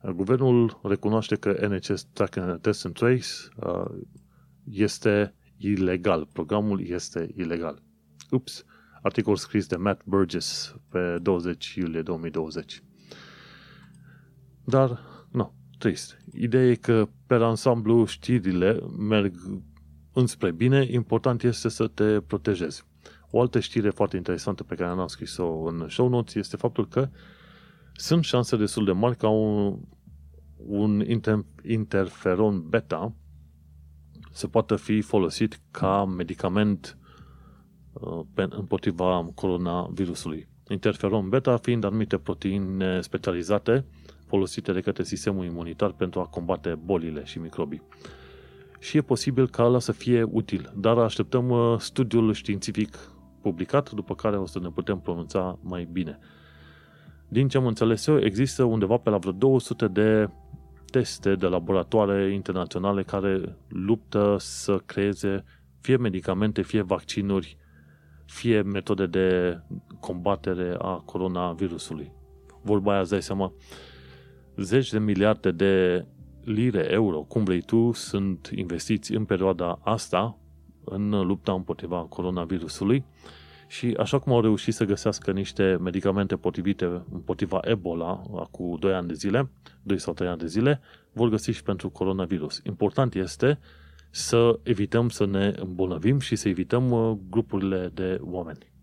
[0.02, 3.98] uh, Guvernul recunoaște că NHS Track and Test and Trace uh,
[4.70, 6.28] este ilegal.
[6.32, 7.82] Programul este ilegal.
[8.30, 8.64] Ups!
[9.02, 12.82] Articol scris de Matt Burgess pe 20 iulie 2020.
[14.64, 15.15] Dar, nu,
[15.78, 16.18] trist.
[16.34, 19.34] Ideea e că pe ansamblu știrile merg
[20.12, 22.84] înspre bine, important este să te protejezi.
[23.30, 27.08] O altă știre foarte interesantă pe care am scris-o în show notes este faptul că
[27.92, 29.78] sunt șanse destul de mari ca un,
[30.56, 31.04] un
[31.62, 33.14] interferon beta
[34.30, 36.98] să poată fi folosit ca medicament
[37.92, 40.48] uh, împotriva coronavirusului.
[40.68, 43.84] Interferon beta fiind anumite proteine specializate
[44.26, 47.82] folosite de către sistemul imunitar pentru a combate bolile și microbii.
[48.78, 52.98] Și e posibil ca ăla să fie util, dar așteptăm uh, studiul științific
[53.40, 56.18] publicat, după care o să ne putem pronunța mai bine.
[57.28, 60.30] Din ce am înțeles eu, există undeva pe la vreo 200 de
[60.90, 65.44] teste de laboratoare internaționale care luptă să creeze
[65.86, 67.56] fie medicamente, fie vaccinuri,
[68.24, 69.58] fie metode de
[70.00, 72.12] combatere a coronavirusului.
[72.62, 73.52] Vorba aia, îți dai seama,
[74.56, 76.04] zeci de miliarde de
[76.44, 80.38] lire, euro, cum vrei tu, sunt investiți în perioada asta
[80.84, 83.04] în lupta împotriva coronavirusului
[83.68, 89.06] și așa cum au reușit să găsească niște medicamente potrivite împotriva Ebola acum 2 ani
[89.06, 89.50] de zile,
[89.82, 90.80] 2 sau 3 ani de zile,
[91.12, 92.60] vor găsi și pentru coronavirus.
[92.64, 93.58] Important este
[94.10, 98.74] să evităm să ne îmbolnăvim și să evităm uh, grupurile de oameni.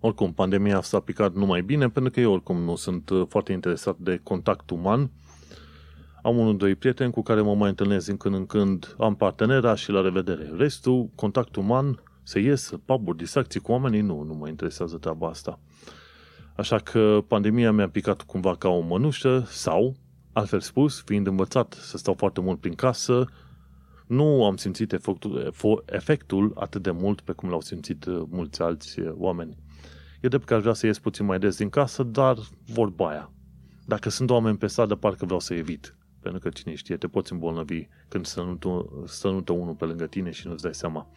[0.00, 3.96] Oricum, pandemia s-a picat numai bine, pentru că eu oricum nu sunt uh, foarte interesat
[3.98, 5.10] de contact uman.
[6.22, 9.74] Am unul, doi prieteni cu care mă mai întâlnesc din când în când, am partenera
[9.74, 10.52] și la revedere.
[10.56, 15.58] Restul, contact uman, să ies, pub distracții cu oamenii, nu, nu mă interesează treaba asta.
[16.56, 19.96] Așa că pandemia mi-a picat cumva ca o mănușă sau,
[20.32, 23.26] altfel spus, fiind învățat să stau foarte mult prin casă,
[24.06, 25.52] nu am simțit efectul,
[25.86, 29.56] efectul atât de mult pe cum l-au simțit uh, mulți alți uh, oameni.
[30.20, 33.30] E drept că aș vrea să ies puțin mai des din casă, dar vorba aia.
[33.86, 35.96] Dacă sunt oameni pe stradă, parcă vreau să evit.
[36.20, 38.26] Pentru că cine știe, te poți îmbolnăvi când
[39.06, 41.10] sănută unul pe lângă tine și nu-ți dai seama.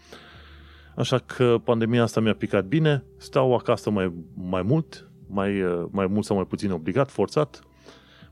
[0.95, 6.25] Așa că pandemia asta mi-a picat bine, stau acasă mai, mai mult, mai, mai mult
[6.25, 7.61] sau mai puțin obligat, forțat,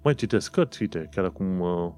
[0.03, 1.91] mai citesc cărți, uite, chiar acum uh,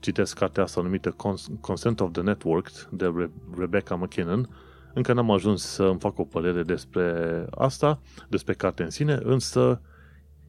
[0.00, 1.16] citesc cartea asta numită
[1.60, 4.48] Consent of the Network de Re- Rebecca McKinnon,
[4.96, 9.80] încă n-am ajuns să îmi fac o părere despre asta, despre carte în sine, însă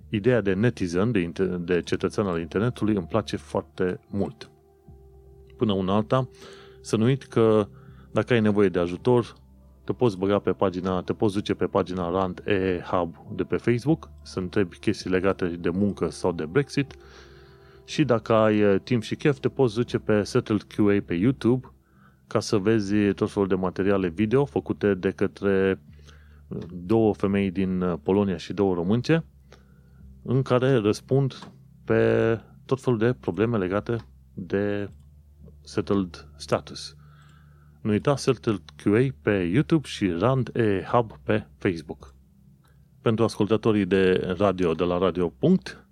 [0.09, 4.49] ideea de netizen, de, inter- de cetățean al internetului, îmi place foarte mult.
[5.57, 6.29] Până una alta,
[6.81, 7.67] să nu uit că
[8.11, 9.33] dacă ai nevoie de ajutor,
[9.83, 13.57] te poți băga pe pagina, te poți duce pe pagina Rand E Hub de pe
[13.57, 16.95] Facebook, să întrebi chestii legate de muncă sau de Brexit
[17.85, 21.71] și dacă ai eh, timp și chef, te poți duce pe Settled QA pe YouTube
[22.27, 25.81] ca să vezi tot felul de materiale video făcute de către
[26.47, 29.25] eh, două femei din eh, Polonia și două românce
[30.23, 31.49] în care răspund
[31.85, 33.97] pe tot felul de probleme legate
[34.33, 34.89] de
[35.61, 36.95] settled status.
[37.81, 42.15] Nu uita Settled QA pe YouTube și Rand E Hub pe Facebook.
[43.01, 45.29] Pentru ascultătorii de radio de la radio.
[45.29, 45.87] Punct,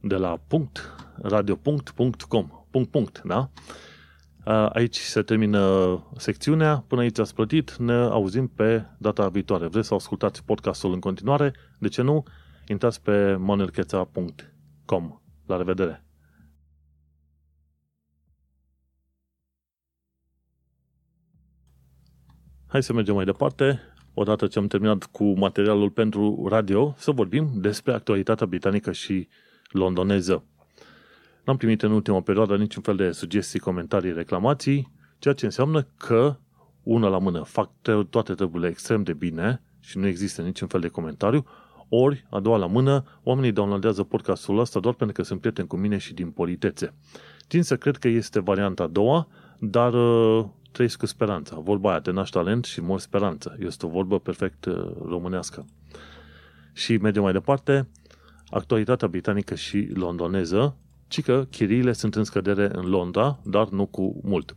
[0.00, 3.50] de la punct, radio.com, punct, punct, da?
[4.48, 6.84] Aici se termină secțiunea.
[6.86, 7.76] Până aici ați plătit.
[7.76, 9.66] Ne auzim pe data viitoare.
[9.66, 11.52] Vreți să ascultați podcastul în continuare?
[11.78, 12.24] De ce nu?
[12.68, 15.20] Intrați pe manuelcheța.com.
[15.46, 16.04] La revedere!
[22.66, 23.80] Hai să mergem mai departe.
[24.14, 29.28] Odată ce am terminat cu materialul pentru radio, să vorbim despre actualitatea britanică și
[29.68, 30.44] londoneză.
[31.46, 36.36] N-am primit în ultima perioadă niciun fel de sugestii, comentarii, reclamații, ceea ce înseamnă că
[36.82, 37.70] una la mână, fac
[38.10, 41.46] toate treburile extrem de bine și nu există niciun fel de comentariu,
[41.88, 45.76] ori, a doua la mână, oamenii downloadează podcastul ăsta doar pentru că sunt prieteni cu
[45.76, 46.94] mine și din politețe.
[47.48, 49.28] Tin să cred că este varianta a doua,
[49.58, 51.58] dar uh, trăiesc cu speranța.
[51.58, 53.56] Vorba aia, te naști talent și mor speranță.
[53.58, 55.64] Este o vorbă perfect uh, românească.
[56.72, 57.88] Și mergem mai departe,
[58.50, 60.76] actualitatea britanică și londoneză,
[61.08, 64.56] ci că chiriile sunt în scădere în Londra, dar nu cu mult.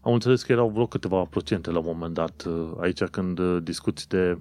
[0.00, 3.62] Am înțeles că erau vreo câteva procente la un moment dat uh, aici când uh,
[3.62, 4.38] discuți de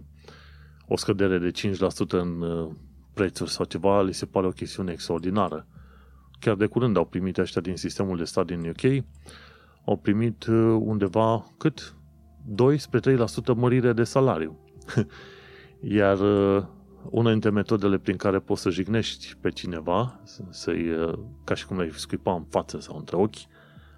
[0.87, 2.69] o scădere de 5% în uh,
[3.13, 5.67] prețuri sau ceva, li se pare o chestiune extraordinară.
[6.39, 9.03] Chiar de curând au primit ăștia din sistemul de stat din UK,
[9.85, 10.45] au primit
[10.79, 11.95] undeva cât?
[12.45, 14.59] 2 spre 3% mărire de salariu.
[15.97, 16.17] Iar
[17.09, 20.85] una dintre metodele prin care poți să jignești pe cineva, să-i,
[21.43, 23.35] ca și cum le-ai scuipa în față sau între ochi,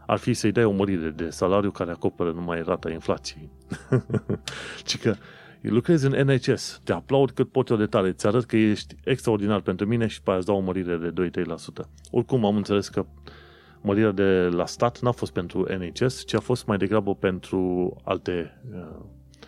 [0.07, 3.49] ar fi să-i dai o mărire de salariu care acoperă numai rata inflației.
[4.85, 5.15] Ci că
[5.61, 9.61] lucrezi în NHS, te aplaud cât pot eu de tare, îți arăt că ești extraordinar
[9.61, 11.43] pentru mine și pe aia îți dau o mărire de 2-3%.
[12.11, 13.05] Oricum am înțeles că
[13.81, 18.61] mărirea de la stat n-a fost pentru NHS, ci a fost mai degrabă pentru alte
[18.73, 19.05] uh,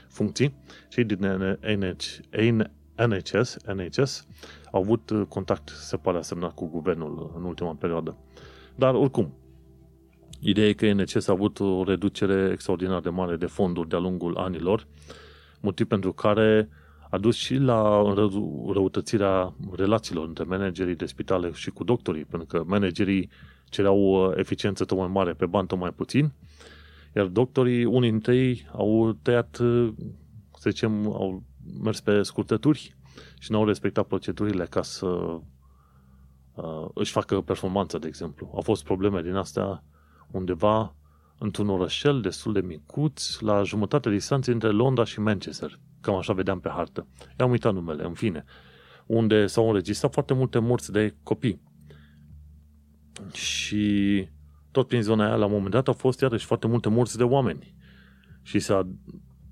[0.08, 0.54] funcții.
[0.90, 1.58] Cei din
[3.08, 4.28] NHS, NHS
[4.72, 8.18] au avut uh, contact, se pare, asemnat cu guvernul în ultima perioadă.
[8.76, 9.34] Dar oricum,
[10.40, 14.38] Ideea e că NCS a avut o reducere extraordinar de mare de fonduri de-a lungul
[14.38, 14.88] anilor,
[15.60, 16.70] motiv pentru care
[17.10, 18.14] a dus și la
[18.74, 23.30] răutățirea relațiilor între managerii de spitale și cu doctorii, pentru că managerii
[23.70, 26.32] cereau uh, eficiență tot mai mare pe bani tot mai puțin,
[27.16, 29.94] iar doctorii, unii dintre ei, au tăiat, uh,
[30.58, 31.44] să zicem, au
[31.82, 32.96] mers pe scurtături
[33.40, 35.06] și nu au respectat procedurile ca să
[36.54, 38.52] uh, își facă performanța, de exemplu.
[38.54, 39.84] Au fost probleme din astea
[40.32, 40.96] undeva
[41.38, 45.80] într-un orășel destul de micuț, la jumătate de distanță între Londra și Manchester.
[46.02, 47.08] Cam așa vedeam pe hartă.
[47.40, 48.44] I-am uitat numele, în fine.
[49.06, 51.62] Unde s-au înregistrat foarte multe morți de copii.
[53.34, 54.28] Și
[54.72, 57.24] tot prin zona aia, la un moment dat, au fost iarăși foarte multe morți de
[57.24, 57.76] oameni.
[58.42, 58.90] Și s-a,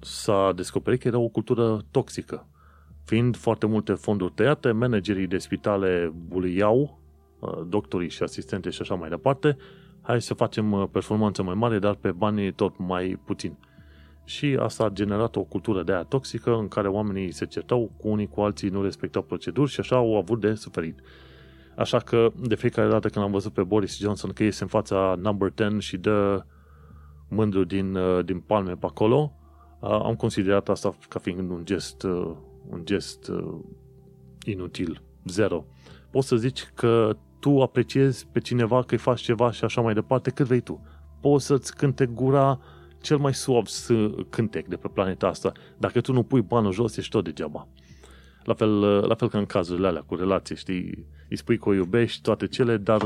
[0.05, 2.47] s-a descoperit că era o cultură toxică.
[3.03, 6.99] Fiind foarte multe fonduri tăiate, managerii de spitale buliau,
[7.39, 9.57] uh, doctorii și asistente și așa mai departe,
[10.01, 13.57] hai să facem uh, performanță mai mare, dar pe bani tot mai puțin.
[14.23, 18.07] Și asta a generat o cultură de aia toxică în care oamenii se certau cu
[18.07, 20.99] unii cu alții, nu respectau proceduri și așa au avut de suferit.
[21.77, 25.15] Așa că de fiecare dată când am văzut pe Boris Johnson că iese în fața
[25.21, 26.45] number 10 și dă
[27.29, 29.44] mândru din, uh, din palme pe acolo, uh,
[29.79, 32.03] am considerat asta ca fiind un gest,
[32.69, 33.31] un gest
[34.45, 35.65] inutil, zero.
[36.11, 39.93] Poți să zici că tu apreciezi pe cineva că îi faci ceva și așa mai
[39.93, 40.81] departe, cât vrei tu.
[41.21, 42.59] Poți să-ți cânte gura
[43.01, 43.67] cel mai suav
[44.29, 45.51] cântec de pe planeta asta.
[45.77, 47.67] Dacă tu nu pui banul jos, ești tot degeaba.
[48.43, 51.07] La fel, la fel ca în cazurile alea cu relații, știi?
[51.29, 53.01] Îi spui că o iubești, toate cele, dar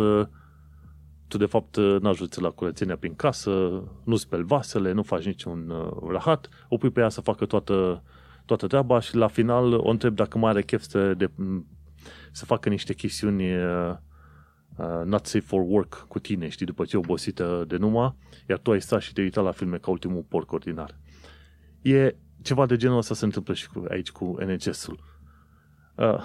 [1.29, 6.09] tu de fapt n-ajuți la curățenia prin casă, nu speli vasele, nu faci niciun uh,
[6.09, 8.03] rahat, o pui pe ea să facă toată,
[8.45, 11.29] toată treaba și la final o întreb dacă mai are chef să, de,
[12.31, 13.95] să facă niște chestiuni uh,
[14.75, 18.15] uh, not safe for work cu tine, știi, după ce e obosită de numai,
[18.49, 20.97] iar tu ai stat și te uitat la filme ca ultimul porc ordinar.
[21.81, 24.99] E ceva de genul ăsta se întâmplă și cu, aici cu NHS-ul.
[25.95, 26.19] Uh,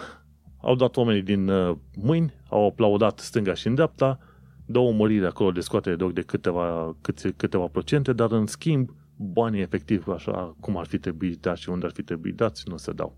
[0.61, 4.19] au dat oamenii din uh, mâini, au aplaudat stânga și în dreapta,
[4.67, 8.91] două măriri acolo de scoate de ochi de câteva, câte, câteva procente, dar în schimb
[9.17, 12.77] banii efectiv așa cum ar fi trebuit dați și unde ar fi trebuit dați, nu
[12.77, 13.17] se dau.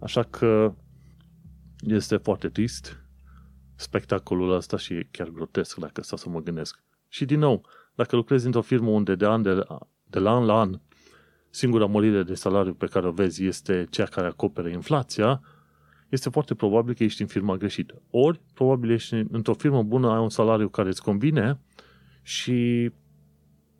[0.00, 0.74] Așa că
[1.78, 2.96] este foarte trist
[3.74, 6.82] spectacolul ăsta și e chiar grotesc dacă stau să mă gândesc.
[7.08, 9.66] Și din nou, dacă lucrezi într-o firmă unde de, an de,
[10.04, 10.80] de la an la an
[11.50, 15.40] singura mărire de salariu pe care o vezi este cea care acoperă inflația,
[16.12, 18.02] este foarte probabil că ești în firma greșită.
[18.10, 21.58] Ori, probabil ești într-o firmă bună, ai un salariu care îți convine
[22.22, 22.90] și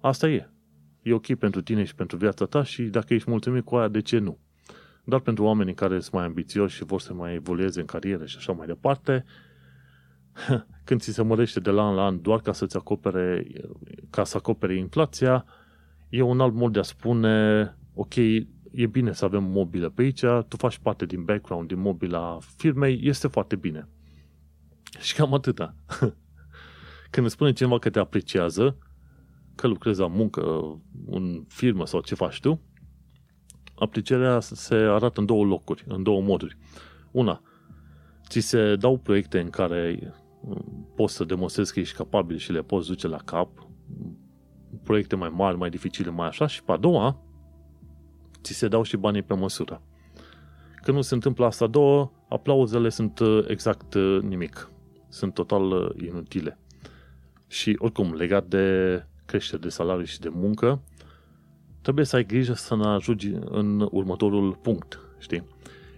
[0.01, 0.49] asta e.
[1.03, 4.00] E ok pentru tine și pentru viața ta și dacă ești mulțumit cu aia, de
[4.00, 4.38] ce nu?
[5.04, 8.37] Dar pentru oamenii care sunt mai ambițioși și vor să mai evolueze în carieră și
[8.37, 9.25] așa mai departe,
[10.85, 13.46] când ți se mărește de la an la an doar ca să-ți acopere,
[14.11, 15.44] ca să acopere inflația,
[16.09, 18.15] e un alt mod de a spune, ok,
[18.73, 23.00] e bine să avem mobilă pe aici, tu faci parte din background, din mobila firmei,
[23.02, 23.88] este foarte bine.
[24.98, 25.75] Și cam atâta.
[27.10, 28.79] Când îți spune cineva că te apreciază,
[29.54, 30.42] că lucrezi la muncă,
[31.06, 32.60] în firmă sau ce faci tu,
[33.75, 36.56] aprecierea se arată în două locuri, în două moduri.
[37.10, 37.42] Una,
[38.29, 40.12] ți se dau proiecte în care
[40.96, 43.68] poți să demonstrezi că ești capabil și le poți duce la cap,
[44.83, 47.23] proiecte mai mari, mai dificile, mai așa și pe a doua
[48.43, 49.83] ți se dau și banii pe măsură.
[50.83, 54.71] Când nu se întâmplă asta două, aplauzele sunt uh, exact uh, nimic.
[55.09, 56.59] Sunt total uh, inutile.
[57.47, 60.83] Și oricum, legat de creștere de salarii și de muncă,
[61.81, 65.47] trebuie să ai grijă să ne ajungi în următorul punct, știi?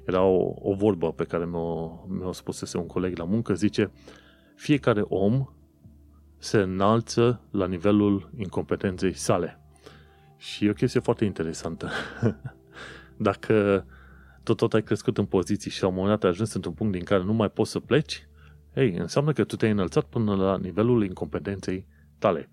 [0.07, 3.93] Era o, o vorbă pe care mi-o, mi-o spusese un coleg la muncă, zice,
[4.55, 5.47] fiecare om
[6.39, 9.64] se înalță la nivelul incompetenței sale.
[10.45, 11.91] Și e o chestie foarte interesantă.
[13.17, 13.87] Dacă
[14.43, 16.93] tot, tot ai crescut în poziții și la un moment dat ai ajuns într-un punct
[16.93, 18.29] din care nu mai poți să pleci,
[18.75, 21.87] ei, înseamnă că tu te-ai înălțat până la nivelul incompetenței
[22.19, 22.51] tale.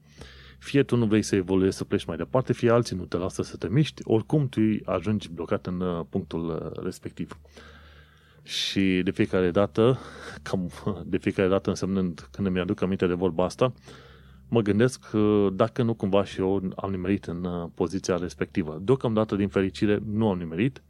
[0.60, 3.42] Fie tu nu vrei să evoluezi, să pleci mai departe, fie alții nu te lasă
[3.42, 7.40] să te miști, oricum tu ajungi blocat în uh, punctul uh, respectiv.
[8.44, 10.00] Și de fiecare dată,
[10.42, 10.70] cam
[11.06, 13.74] de fiecare dată însemnând când îmi aduc aminte de vorba asta,
[14.52, 15.10] mă gândesc
[15.54, 18.80] dacă nu cumva și eu am nimerit în uh, poziția respectivă.
[18.82, 20.84] Deocamdată, din fericire, nu am nimerit,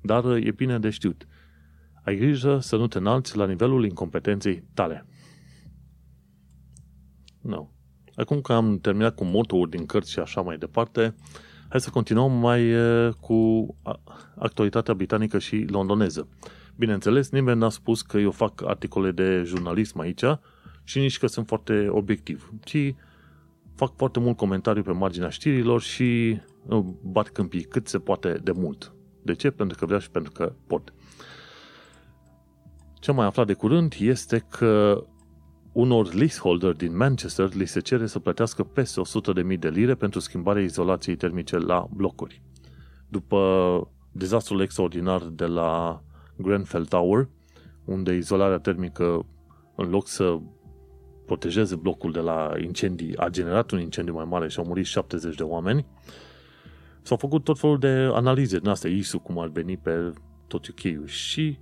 [0.00, 1.26] dar e bine de știut.
[2.04, 5.06] Ai grijă să nu te înalți la nivelul incompetenței tale.
[7.40, 7.50] Nu.
[7.50, 7.68] No.
[8.14, 11.14] Acum că am terminat cu motouri din cărți și așa mai departe,
[11.68, 12.72] hai să continuăm mai
[13.20, 13.66] cu
[14.36, 16.28] actualitatea britanică și londoneză.
[16.76, 20.24] Bineînțeles, nimeni n-a spus că eu fac articole de jurnalism aici
[20.88, 22.94] și nici că sunt foarte obiectiv, ci
[23.74, 26.40] fac foarte mult comentariu pe marginea știrilor și
[27.02, 28.94] bat câmpii cât se poate de mult.
[29.22, 29.50] De ce?
[29.50, 30.92] Pentru că vreau și pentru că pot.
[32.94, 35.04] Ce am mai aflat de curând este că
[35.72, 39.00] unor leaseholder din Manchester li se cere să plătească peste
[39.52, 42.42] 100.000 de lire pentru schimbarea izolației termice la blocuri.
[43.08, 46.02] După dezastrul extraordinar de la
[46.36, 47.28] Grenfell Tower,
[47.84, 49.26] unde izolarea termică,
[49.76, 50.38] în loc să
[51.28, 55.34] protejeze blocul de la incendii, a generat un incendiu mai mare și au murit 70
[55.34, 55.86] de oameni,
[57.02, 60.12] s-au făcut tot felul de analize din astea, ISU, cum ar veni pe
[60.46, 61.58] tot uk și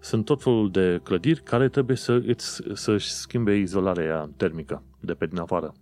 [0.00, 5.26] sunt tot felul de clădiri care trebuie să îți, să-și schimbe izolarea termică de pe
[5.26, 5.72] din afară.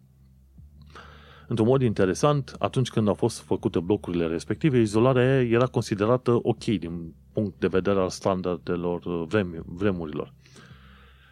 [1.48, 7.14] Într-un mod interesant, atunci când au fost făcute blocurile respective, izolarea era considerată ok din
[7.32, 10.32] punct de vedere al standardelor vrem, vremurilor.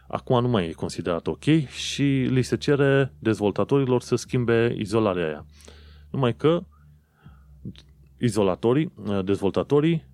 [0.09, 5.47] Acum nu mai e considerat ok și li se cere dezvoltatorilor să schimbe izolarea aia.
[6.11, 6.65] Numai că
[8.19, 8.93] izolatorii,
[9.25, 10.09] dezvoltatorii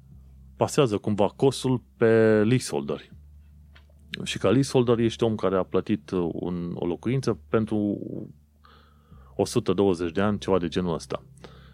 [0.57, 3.13] pasează cumva costul pe leaseholderi.
[4.23, 7.99] Și ca leaseholder ești om care a plătit un, o locuință pentru
[9.37, 11.23] 120 de ani, ceva de genul ăsta.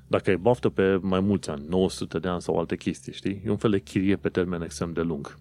[0.07, 3.43] Dacă ai baftă pe mai mulți ani, 900 de ani sau alte chestii, știi?
[3.45, 5.39] E un fel de chirie pe termen extrem de lung.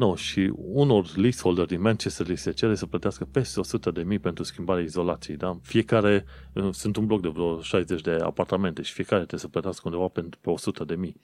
[0.00, 4.18] No, și unor leaseholder din Manchester li se cere să plătească peste 100 de mii
[4.18, 5.58] pentru schimbarea izolației, da?
[5.62, 9.82] Fiecare, uh, sunt un bloc de vreo 60 de apartamente și fiecare trebuie să plătească
[9.84, 11.16] undeva pentru pe 100 de mii.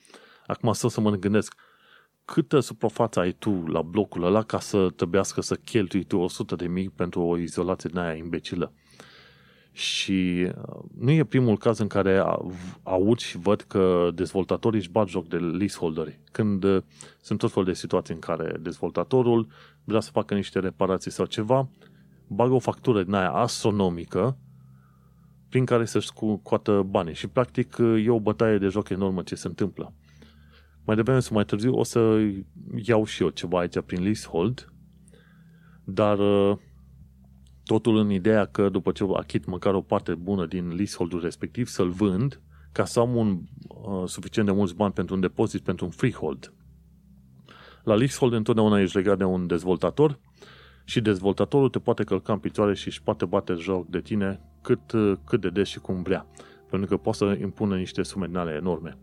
[0.46, 1.54] Acum să să mă gândesc,
[2.24, 6.66] câtă suprafață ai tu la blocul ăla ca să trebuiască să cheltui tu 100 de
[6.66, 8.72] mii pentru o izolație din aia imbecilă?
[9.76, 12.22] Și uh, nu e primul caz în care
[12.82, 16.20] aud și văd că dezvoltatorii își bat joc de leaseholderi.
[16.32, 16.82] Când uh,
[17.20, 19.48] sunt tot felul de situații în care dezvoltatorul
[19.84, 21.68] vrea să facă niște reparații sau ceva,
[22.26, 24.38] bagă o factură din aia astronomică
[25.48, 27.14] prin care să-și scoată banii.
[27.14, 29.92] Și practic uh, e o bătaie de joc enormă ce se întâmplă.
[30.84, 32.18] Mai devreme sau mai târziu o să
[32.74, 34.72] iau și eu ceva aici prin leasehold,
[35.84, 36.18] dar
[37.66, 41.88] Totul în ideea că după ce achit măcar o parte bună din leasehold-ul respectiv, să-l
[41.88, 42.40] vând
[42.72, 43.38] ca să am un,
[43.68, 46.52] uh, suficient de mulți bani pentru un depozit, pentru un freehold.
[47.82, 50.18] La leasehold întotdeauna ești legat de un dezvoltator
[50.84, 54.92] și dezvoltatorul te poate călca în picioare și își poate bate joc de tine cât,
[54.92, 56.26] uh, cât de des și cum vrea.
[56.70, 58.98] Pentru că poate să impună niște sume din enorme.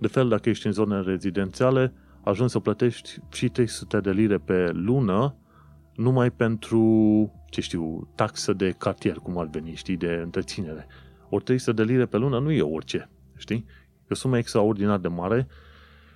[0.00, 1.92] De fel, dacă ești în zone rezidențiale,
[2.22, 5.34] ajungi să plătești și 300 de lire pe lună
[6.00, 6.82] numai pentru
[7.50, 10.86] ce știu, taxă de cartier, cum ar veni, știi, de întreținere.
[11.28, 13.64] Ori 300 de lire pe lună nu e orice, știi?
[14.02, 15.46] E o sumă extraordinar de mare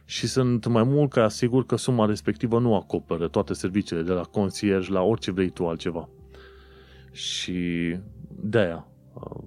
[0.05, 4.23] și sunt mai mult ca asigur că suma respectivă nu acoperă toate serviciile, de la
[4.23, 6.09] concierge la orice vrei tu altceva.
[7.13, 7.97] Și
[8.29, 9.43] de aia, uh,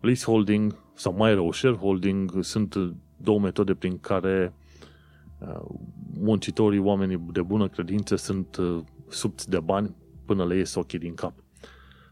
[0.00, 2.74] leaseholding sau mai rău, shareholding sunt
[3.16, 4.54] două metode prin care
[5.38, 5.60] uh,
[6.20, 8.82] muncitorii, oamenii de bună credință sunt uh,
[9.12, 9.94] subți de bani
[10.24, 11.32] până le ies ochii din cap.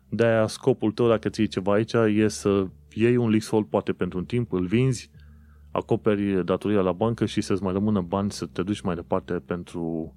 [0.08, 4.24] De-aia scopul tău, dacă ții ceva aici, e să iei un leasehold poate pentru un
[4.24, 5.10] timp, îl vinzi,
[5.70, 10.14] acoperi datoria la bancă și să-ți mai rămână bani să te duci mai departe pentru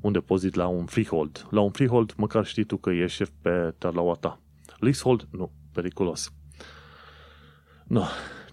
[0.00, 1.46] un depozit la un freehold.
[1.50, 4.40] La un freehold, măcar știi tu că e șef pe tarlaua ta.
[4.78, 5.52] Leasehold, nu.
[5.72, 6.32] periculos.
[7.86, 8.02] No.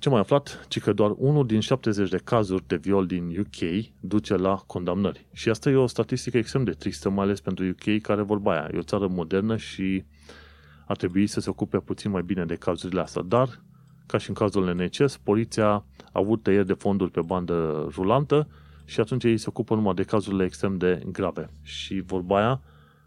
[0.01, 0.65] Ce mai aflat?
[0.67, 5.25] Ci că doar unul din 70 de cazuri de viol din UK duce la condamnări.
[5.33, 8.69] Și asta e o statistică extrem de tristă, mai ales pentru UK, care vorba aia,
[8.73, 10.03] e o țară modernă și
[10.85, 13.21] ar trebui să se ocupe puțin mai bine de cazurile astea.
[13.21, 13.61] Dar,
[14.05, 18.47] ca și în cazul NCS, poliția a avut tăieri de fonduri pe bandă rulantă
[18.85, 21.49] și atunci ei se ocupă numai de cazurile extrem de grave.
[21.61, 22.61] Și vorba aia,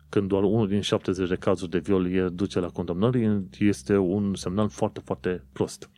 [0.08, 4.68] când doar unul din 70 de cazuri de viol duce la condamnări, este un semnal
[4.68, 5.88] foarte, foarte prost.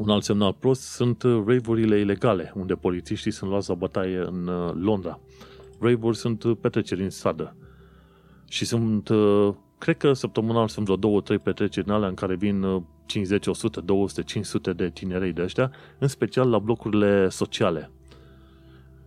[0.00, 4.72] Un alt semnal prost sunt rave-urile ilegale, unde polițiștii sunt luați la bătaie în uh,
[4.74, 5.20] Londra.
[5.80, 7.56] Rave-uri sunt uh, petreceri în stradă.
[8.48, 12.34] Și sunt, uh, cred că săptămânal sunt vreo două, trei petreceri în alea în care
[12.34, 17.90] vin 50, 100, 200, 500 de tinerei de ăștia, în special la blocurile sociale.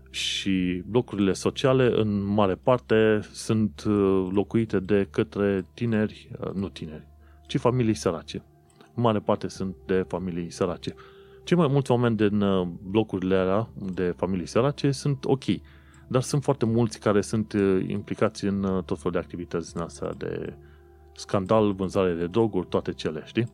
[0.10, 3.84] Și blocurile sociale, în mare parte, sunt
[4.32, 7.08] locuite de către tineri, nu tineri,
[7.48, 8.53] ci familii sărace în
[8.94, 10.96] mare parte sunt de familii sărace.
[11.44, 15.44] Cei mai mulți oameni din uh, blocurile alea de familii sărace sunt ok,
[16.08, 19.82] dar sunt foarte mulți care sunt uh, implicați în uh, tot felul de activități din
[19.82, 20.54] astea de
[21.14, 23.52] scandal, vânzare de droguri, toate cele, știi?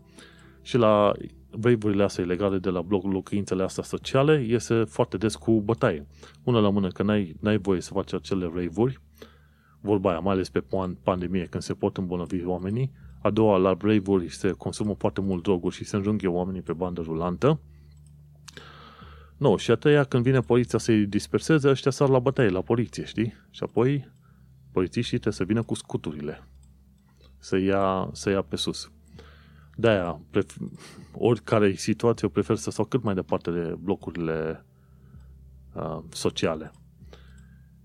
[0.61, 1.11] Și la
[1.49, 6.07] veivurile astea ilegale de la bloc, locuințele astea sociale iese foarte des cu bătaie.
[6.43, 8.93] Una la mână că n-ai, n-ai voie să faci acele rave
[9.81, 10.63] vorba aia, mai ales pe
[11.03, 12.91] pandemie, când se pot îmbolnăvi oamenii,
[13.21, 17.01] a doua, la brave se consumă foarte mult droguri și se înjunghe oamenii pe bandă
[17.01, 17.59] rulantă.
[19.37, 23.05] Nu, și a treia, când vine poliția să-i disperseze, ăștia sar la bătaie, la poliție,
[23.05, 23.33] știi?
[23.49, 24.11] Și apoi
[24.71, 26.47] polițiștii trebuie să vină cu scuturile.
[27.37, 28.91] Să ia, să ia pe sus.
[29.75, 30.71] De-aia, pref-
[31.13, 34.65] oricare e situație, eu prefer să stau cât mai departe de blocurile
[35.73, 36.71] uh, sociale.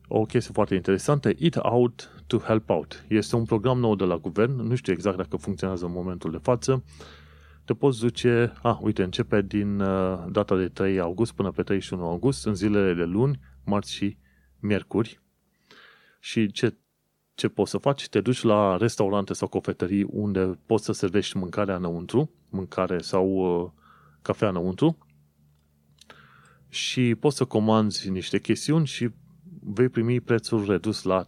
[0.08, 3.04] O chestie foarte interesantă, Eat Out to Help Out.
[3.08, 6.38] Este un program nou de la guvern, nu știu exact dacă funcționează în momentul de
[6.42, 6.84] față.
[7.64, 12.06] Te poți duce, ah, uite, începe din uh, data de 3 august până pe 31
[12.06, 14.16] august, în zilele de luni, marți și
[14.60, 15.20] miercuri.
[16.20, 16.76] Și ce,
[17.34, 18.08] ce poți să faci?
[18.08, 23.70] Te duci la restaurante sau cofetării unde poți să servești mâncarea înăuntru, mâncare sau uh,
[24.22, 24.98] cafea înăuntru,
[26.68, 29.10] și poți să comanzi niște chestiuni și
[29.66, 31.26] vei primi prețul redus la 50%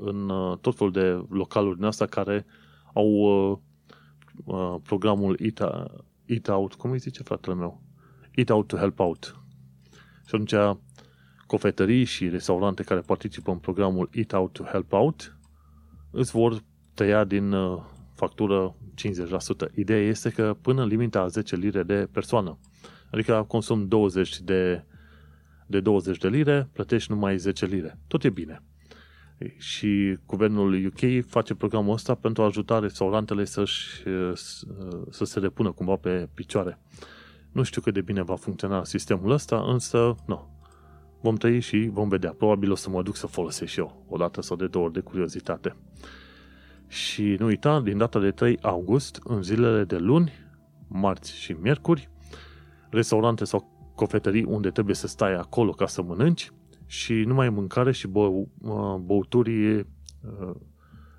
[0.00, 2.46] în uh, tot felul de localuri din asta care
[2.94, 3.58] au uh,
[4.44, 5.88] uh, programul Eat,
[6.24, 7.82] Eat Out, cum îi zice fratele meu?
[8.34, 9.40] Eat Out to Help Out.
[10.26, 10.54] Și atunci
[11.46, 15.38] cofetării și restaurante care participă în programul Eat Out to Help Out
[16.10, 16.62] îți vor
[16.94, 17.82] tăia din uh,
[18.14, 18.76] factură
[19.70, 19.74] 50%.
[19.74, 22.58] Ideea este că până în limita a 10 lire de persoană.
[23.10, 24.84] Adică consum 20 de
[25.66, 27.98] de 20 de lire, plătești numai 10 lire.
[28.06, 28.62] Tot e bine.
[29.58, 34.02] Și guvernul UK face programul ăsta pentru a ajuta restaurantele să-și,
[35.10, 36.78] să se repună cumva pe picioare.
[37.52, 40.52] Nu știu cât de bine va funcționa sistemul ăsta, însă, nu.
[41.20, 42.32] Vom trăi și vom vedea.
[42.32, 44.94] Probabil o să mă duc să folosesc și eu, o dată sau de două ori
[44.94, 45.76] de curiozitate.
[46.88, 50.32] Și nu uita, din data de 3 august, în zilele de luni,
[50.88, 52.10] marți și miercuri,
[52.90, 56.52] restaurante sau cofetării unde trebuie să stai acolo ca să mănânci
[56.86, 58.30] și numai mâncare și bă,
[59.00, 59.84] băuturi, uh,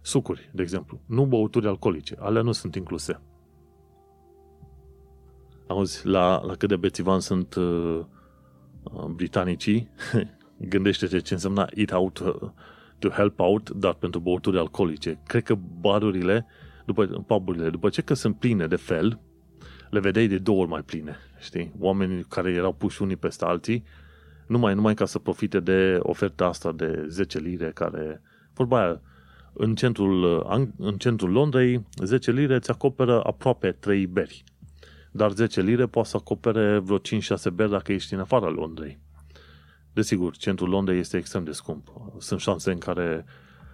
[0.02, 1.02] sucuri, de exemplu.
[1.06, 3.22] Nu băuturi alcoolice, alea nu sunt incluse.
[5.68, 8.00] Auzi, la, la cât de bețivan sunt uh,
[8.84, 9.90] uh britanicii,
[10.70, 12.50] gândește-te ce însemna eat out uh,
[13.00, 15.22] to help out, dar pentru băuturi alcoolice.
[15.28, 16.46] Cred că barurile,
[16.86, 19.20] după, puburile, după ce că sunt pline de fel,
[19.90, 21.74] le vedeai de două ori mai pline, știi?
[21.80, 23.84] Oamenii care erau puși unii peste alții,
[24.48, 28.22] numai, numai ca să profite de oferta asta de 10 lire care,
[28.54, 29.02] vorba aia,
[29.54, 30.46] în centrul,
[30.78, 34.44] în centrul Londrei, 10 lire îți acoperă aproape 3 beri.
[35.12, 37.02] Dar 10 lire poate să acopere vreo 5-6
[37.54, 39.00] beri dacă ești în afara Londrei.
[39.94, 41.88] Desigur, centrul Londrei este extrem de scump.
[42.18, 43.26] Sunt șanse în care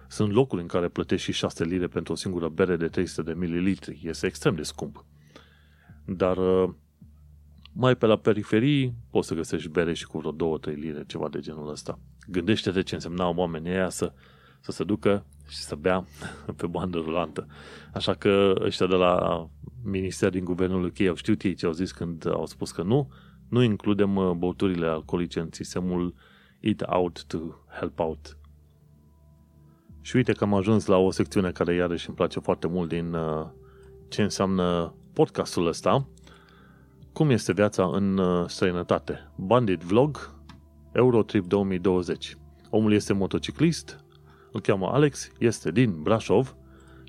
[0.08, 3.38] sunt locuri în care plătești și 6 lire pentru o singură bere de 300 de
[3.38, 4.00] mililitri.
[4.04, 5.04] Este extrem de scump.
[6.04, 6.70] Dar uh,
[7.72, 11.40] mai pe la periferii poți să găsești bere și cu vreo 2-3 lire, ceva de
[11.40, 11.98] genul ăsta.
[12.28, 14.12] Gândește-te ce însemna oamenii aia să,
[14.60, 16.04] să se ducă și să bea
[16.56, 17.46] pe bandă rulantă.
[17.92, 19.46] Așa că ăștia de la
[19.82, 23.10] minister din guvernul UK au știut ei ce au zis când au spus că nu,
[23.48, 26.14] nu includem uh, băuturile alcoolice în sistemul
[26.60, 27.38] Eat Out to
[27.78, 28.36] Help Out.
[30.00, 33.12] Și uite că am ajuns la o secțiune care iarăși îmi place foarte mult din
[33.14, 33.46] uh,
[34.08, 36.06] ce înseamnă podcastul ăsta,
[37.12, 39.30] cum este viața în uh, străinătate.
[39.36, 40.34] Bandit Vlog,
[40.92, 42.36] Eurotrip 2020.
[42.70, 44.04] Omul este motociclist,
[44.52, 46.56] îl cheamă Alex, este din Brașov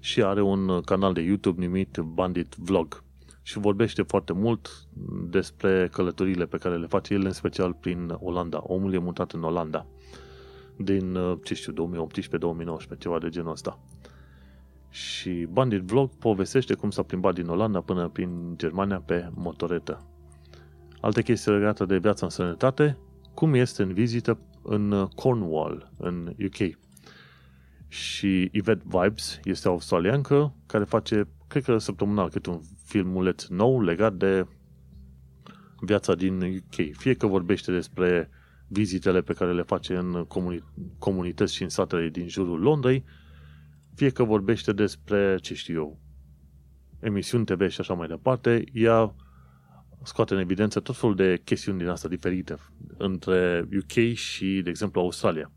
[0.02, 3.04] și are un canal de YouTube numit Bandit Vlog
[3.42, 4.88] și vorbește foarte mult
[5.30, 8.62] despre călătorile pe care le face el, în special prin Olanda.
[8.64, 9.86] Omul e mutat în Olanda
[10.78, 12.08] din, ce știu,
[12.96, 13.80] 2018-2019, ceva de genul ăsta.
[14.94, 20.08] Și Bandit Vlog povestește cum s-a plimbat din Olanda până prin Germania pe motoretă.
[21.02, 22.98] Alte chestii legate de viața în sănătate,
[23.34, 26.78] cum este în vizită în Cornwall, în UK.
[27.88, 34.14] Și Yvette Vibes este australiancă care face, cred că săptămânal, câte un filmuleț nou legat
[34.14, 34.48] de
[35.80, 36.96] viața din UK.
[36.98, 38.30] Fie că vorbește despre
[38.68, 40.64] vizitele pe care le face în comuni-
[40.98, 43.04] comunități și în satele din jurul Londrei,
[43.96, 46.00] fie că vorbește despre, ce știu eu,
[47.00, 49.16] emisiuni TV și așa mai departe, ea
[50.04, 52.56] scoate în evidență tot felul de chestiuni din asta diferite
[52.98, 55.52] între UK și, de exemplu, Australia.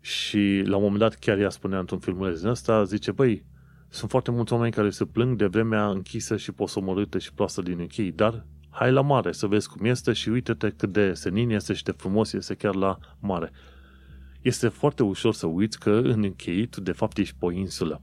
[0.00, 3.44] Și la un moment dat chiar ea spunea într-un filmuleț din ăsta, zice, băi,
[3.88, 7.80] sunt foarte mulți oameni care se plâng de vremea închisă și posomorâtă și proastă din
[7.80, 11.72] UK, dar hai la mare să vezi cum este și uite-te cât de senin este
[11.72, 13.50] și de frumos este chiar la mare.
[14.42, 18.02] Este foarte ușor să uiți că în UK tu de fapt ești pe o insulă.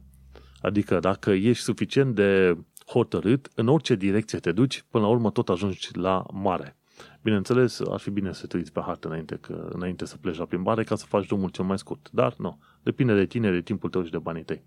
[0.61, 5.49] Adică dacă ești suficient de hotărât, în orice direcție te duci, până la urmă tot
[5.49, 6.77] ajungi la mare.
[7.21, 10.45] Bineînțeles, ar fi bine să te uiți pe hartă înainte, că, înainte să pleci la
[10.45, 12.09] plimbare ca să faci drumul cel mai scurt.
[12.11, 14.63] Dar nu, depinde de tine, de timpul tău și de banii tăi.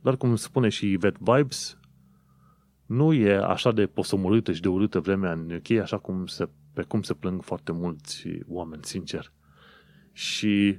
[0.00, 1.78] Dar cum spune și Yvette Vibes,
[2.86, 6.82] nu e așa de posomorâtă și de urâtă vremea în UK, așa cum se, pe
[6.82, 9.32] cum se plâng foarte mulți oameni, sincer.
[10.16, 10.78] Și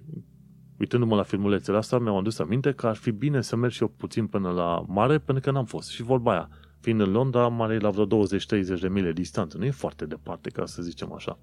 [0.79, 3.88] uitându-mă la filmulețele astea, mi-am adus aminte că ar fi bine să merg și eu
[3.88, 5.89] puțin până la mare, pentru că n-am fost.
[5.89, 9.57] Și vorba aia, fiind în Londra, mare e la vreo 20-30 de mile distanță.
[9.57, 11.39] Nu e foarte departe, ca să zicem așa.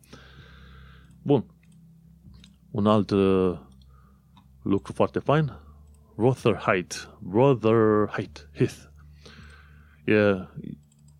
[1.22, 1.44] Bun.
[2.70, 3.58] Un alt uh,
[4.62, 5.52] lucru foarte fain,
[6.16, 6.96] Rotherhithe.
[7.32, 8.50] Rotherhithe.
[8.54, 8.78] Heath.
[10.04, 10.48] E,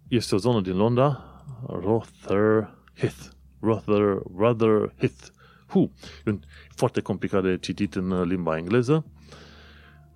[0.08, 1.24] este o zonă din Londra,
[1.66, 3.28] Rotherhithe.
[3.60, 5.33] Rother, Rotherhithe.
[5.74, 5.92] Hu.
[6.24, 6.38] E
[6.74, 9.06] foarte complicat de citit în uh, limba engleză.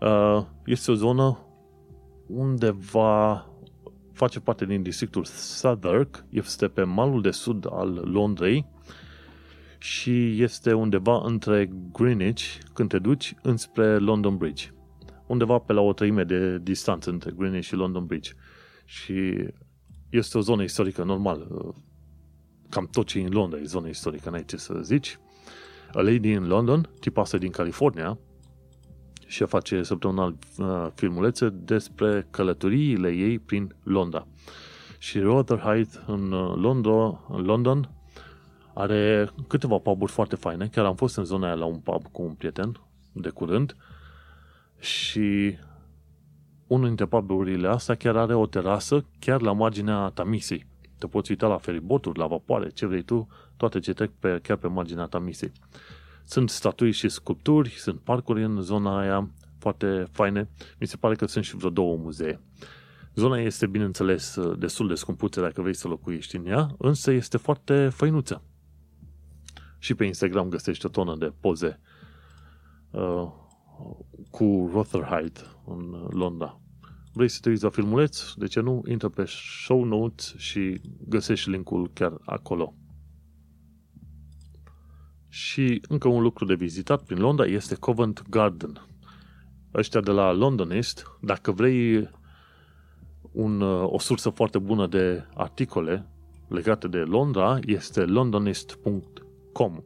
[0.00, 1.38] Uh, este o zonă
[2.26, 3.46] unde va
[4.12, 8.66] face parte din districtul Southwark, este pe malul de sud al Londrei
[9.78, 14.70] și este undeva între Greenwich, când te duci, înspre London Bridge.
[15.26, 18.32] Undeva pe la o treime de distanță între Greenwich și London Bridge.
[18.84, 19.46] Și
[20.10, 21.46] este o zonă istorică, normal.
[21.50, 21.74] Uh,
[22.68, 25.18] cam tot ce e în Londra e zonă istorică, n-ai ce să zici.
[25.92, 28.18] A Lady in London, tipasă din California,
[29.26, 34.26] și face săptămânal uh, filmulețe despre călătoriile ei prin Londra.
[34.98, 37.90] Și Rotherhithe în uh, Londra, în London
[38.74, 40.68] are câteva puburi foarte faine.
[40.72, 42.80] Chiar am fost în zona aia la un pub cu un prieten
[43.12, 43.76] de curând
[44.78, 45.58] și
[46.66, 50.66] unul dintre puburile astea chiar are o terasă chiar la marginea Tamisei.
[50.98, 53.28] Te poți uita la feriboturi, la vapoare, ce vrei tu,
[53.58, 55.52] toate ce trec pe, chiar pe marginea Tamisei.
[56.24, 60.48] Sunt statui și sculpturi, sunt parcuri în zona aia foarte faine.
[60.80, 62.40] Mi se pare că sunt și vreo două muzee.
[63.14, 67.88] Zona este, bineînțeles, destul de scumpuță dacă vrei să locuiești în ea, însă este foarte
[67.88, 68.42] făinuță.
[69.78, 71.80] Și pe Instagram găsești o tonă de poze
[72.90, 73.28] uh,
[74.30, 76.60] cu Rotherhithe în Londra.
[77.12, 78.32] Vrei să te uiți la filmuleț?
[78.32, 78.82] De ce nu?
[78.88, 79.24] Intră pe
[79.64, 82.74] show notes și găsești linkul chiar acolo.
[85.28, 88.86] Și încă un lucru de vizitat prin Londra este Covent Garden.
[89.74, 92.10] Ăștia de la Londonist, dacă vrei
[93.32, 96.06] un, o sursă foarte bună de articole
[96.48, 99.82] legate de Londra, este londonist.com.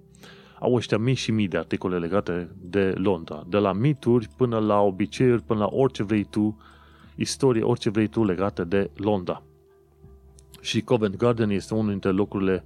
[0.59, 4.80] Au ăștia mii și mii de articole legate de Londra, de la mituri până la
[4.80, 6.57] obiceiuri, până la orice vrei tu,
[7.16, 9.43] istorie, orice vrei tu legate de Londra.
[10.61, 12.64] Și Covent Garden este unul dintre locurile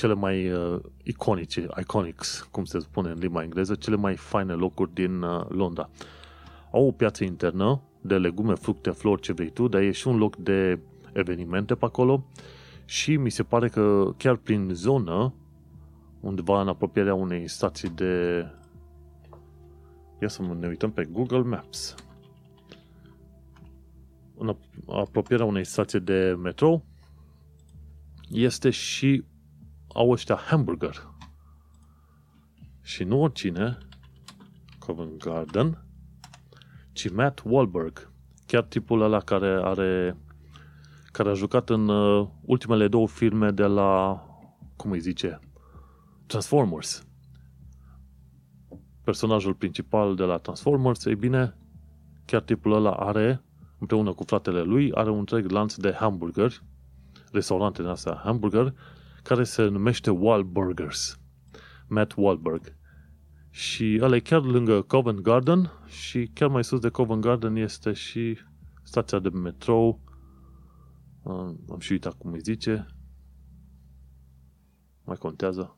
[0.00, 4.94] cele mai uh, iconice, iconics, cum se spune în limba engleză, cele mai faine locuri
[4.94, 5.90] din uh, Londra.
[6.72, 10.16] Au o piață internă de legume, fructe, flori, ce vrei tu, dar e și un
[10.16, 10.80] loc de
[11.12, 12.24] evenimente pe acolo
[12.84, 15.34] și mi se pare că chiar prin zonă,
[16.20, 18.44] undeva în apropierea unei stații de...
[20.20, 21.94] Ia să ne uităm pe Google Maps.
[24.36, 26.82] În apropierea unei stații de metro
[28.30, 29.24] este și
[29.94, 31.08] au ăștia hamburger.
[32.82, 33.78] Și nu oricine,
[34.78, 35.84] Covent Garden,
[36.92, 38.12] ci Matt Wahlberg.
[38.46, 40.16] Chiar tipul ăla care are
[41.12, 44.22] care a jucat în uh, ultimele două filme de la,
[44.76, 45.38] cum îi zice,
[46.26, 47.06] Transformers.
[49.04, 51.56] Personajul principal de la Transformers, ei bine,
[52.24, 53.42] chiar tipul ăla are,
[53.78, 56.52] împreună cu fratele lui, are un întreg lanț de hamburger,
[57.32, 58.74] restaurante din astea hamburger,
[59.22, 61.20] care se numește Wahlburgers.
[61.88, 62.78] Matt Wahlberg.
[63.50, 67.92] Și ăla e chiar lângă Covent Garden și chiar mai sus de Covent Garden este
[67.92, 68.38] și
[68.82, 70.00] stația de metrou.
[71.70, 72.86] Am și uitat cum îi zice.
[75.04, 75.74] Mai contează.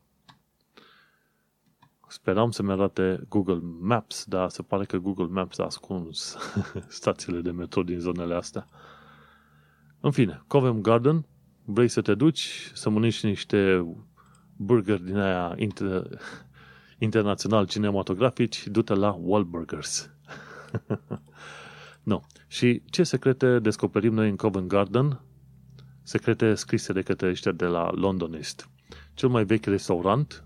[2.07, 6.37] Speram să-mi arate Google Maps, dar se pare că Google Maps a ascuns
[6.87, 8.67] stațiile de metro din zonele astea.
[9.99, 11.25] În fine, Covent Garden,
[11.65, 13.85] vrei să te duci să mănânci niște
[14.55, 16.07] burger din aia inter,
[16.97, 20.09] internațional cinematografici, du-te la Wahlburgers.
[22.03, 22.21] no.
[22.47, 25.21] Și ce secrete descoperim noi în Covent Garden?
[26.03, 28.69] Secrete scrise de către ăștia de la Londonist.
[29.13, 30.43] Cel mai vechi restaurant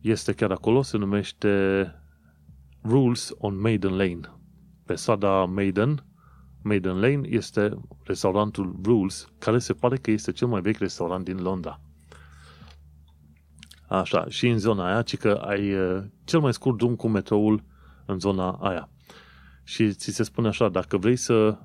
[0.00, 1.86] este chiar acolo, se numește
[2.84, 4.20] Rules on Maiden Lane.
[4.84, 6.04] Pe strada Maiden,
[6.62, 11.42] Maiden Lane, este restaurantul Rules, care se pare că este cel mai vechi restaurant din
[11.42, 11.80] Londra.
[13.88, 17.64] Așa, și în zona aia, ci că ai uh, cel mai scurt drum cu metroul
[18.06, 18.88] în zona aia.
[19.64, 21.58] Și ți se spune așa, dacă vrei să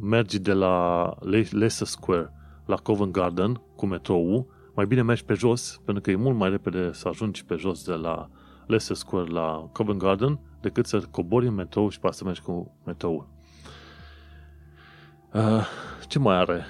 [0.00, 2.32] mergi de la Leicester Square
[2.66, 6.50] la Covent Garden cu metroul, mai bine mergi pe jos, pentru că e mult mai
[6.50, 8.30] repede să ajungi pe jos de la
[8.66, 12.76] Leicester Square la Covent Garden decât să cobori în metrou și poate să mergi cu
[12.84, 13.28] metroul.
[15.34, 15.66] Uh,
[16.08, 16.64] ce mai are?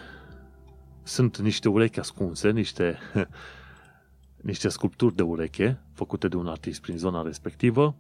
[1.03, 2.99] Sunt niște urechi ascunse, niște,
[4.51, 7.97] niște sculpturi de ureche făcute de un artist prin zona respectivă.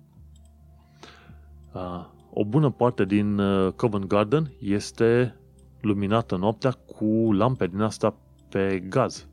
[1.72, 5.36] Uh, o bună parte din uh, Covent Garden este
[5.80, 8.14] luminată noaptea cu lampe din asta
[8.48, 9.28] pe gaz.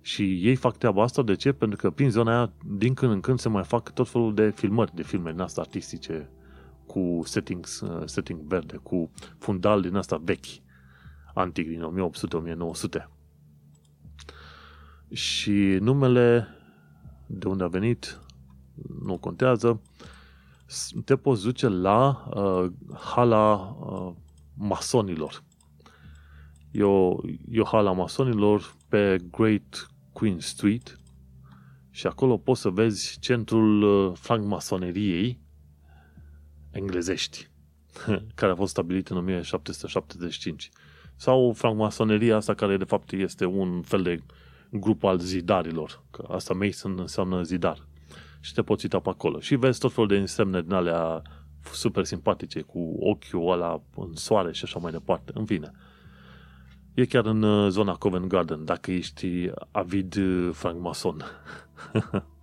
[0.00, 1.52] Și ei fac treaba asta, de ce?
[1.52, 4.50] Pentru că prin zona aia, din când în când, se mai fac tot felul de
[4.50, 6.30] filmări, de filme din asta artistice,
[6.88, 10.46] cu settings, uh, setting verde, cu fundal din asta vechi,
[11.34, 12.10] antic, din
[13.00, 13.08] 1800-1900.
[15.12, 16.48] Și numele
[17.26, 18.20] de unde a venit
[19.04, 19.80] nu contează,
[21.04, 24.12] te poți duce la uh, hala uh,
[24.54, 25.42] masonilor.
[26.70, 27.16] E o,
[27.50, 31.00] e o hala masonilor pe Great Queen Street
[31.90, 35.40] și acolo poți să vezi centrul uh, francmasoneriei
[36.78, 37.48] englezești,
[38.38, 40.70] care a fost stabilit în 1775.
[41.16, 44.22] Sau francmasoneria asta care de fapt este un fel de
[44.70, 47.86] grup al zidarilor, că asta Mason înseamnă zidar.
[48.40, 49.40] Și te poți uita pe acolo.
[49.40, 51.22] Și vezi tot felul de însemne din alea
[51.72, 55.32] super simpatice, cu ochiul ăla în soare și așa mai departe.
[55.34, 55.72] În fine.
[56.94, 61.24] E chiar în uh, zona Covent Garden, dacă ești avid uh, francmason.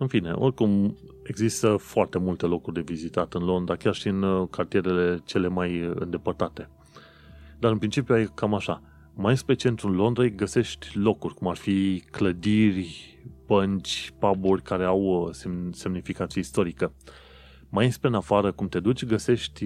[0.00, 4.48] în fine, oricum există foarte multe locuri de vizitat în Londra, chiar și în uh,
[4.50, 6.68] cartierele cele mai îndepărtate.
[7.58, 8.82] Dar în principiu e cam așa.
[9.14, 15.30] Mai spre centrul Londrei găsești locuri, cum ar fi clădiri, bănci, puburi care au
[15.72, 16.92] semnificație istorică.
[17.68, 19.64] Mai spre în afară, cum te duci, găsești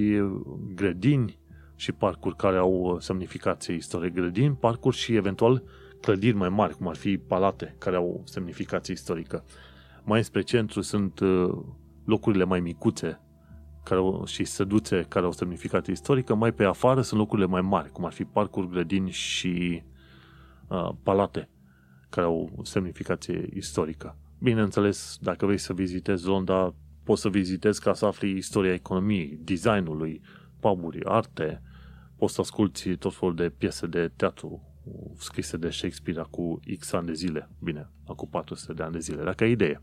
[0.74, 1.38] grădini,
[1.76, 4.20] și parcuri care au uh, semnificație istorică.
[4.20, 5.62] Grădini, parcuri și eventual
[6.00, 9.44] clădiri mai mari, cum ar fi palate, care au semnificație istorică.
[10.04, 11.54] Mai spre centru sunt uh,
[12.04, 13.20] locurile mai micuțe
[13.84, 17.90] care au, și săduțe care au semnificație istorică, mai pe afară sunt locurile mai mari,
[17.90, 19.82] cum ar fi parcuri, grădini și
[20.68, 21.48] uh, palate
[22.08, 24.18] care au semnificație istorică.
[24.38, 26.74] Bineînțeles, dacă vrei să vizitezi Londra,
[27.04, 30.20] poți să vizitezi ca să afli istoria economiei, designului,
[30.60, 31.62] puburi, arte,
[32.16, 34.73] poți să asculti tot felul de piese de teatru
[35.18, 37.50] scrise de Shakespeare cu X ani de zile.
[37.62, 39.82] Bine, acum 400 de ani de zile, dacă ai idee.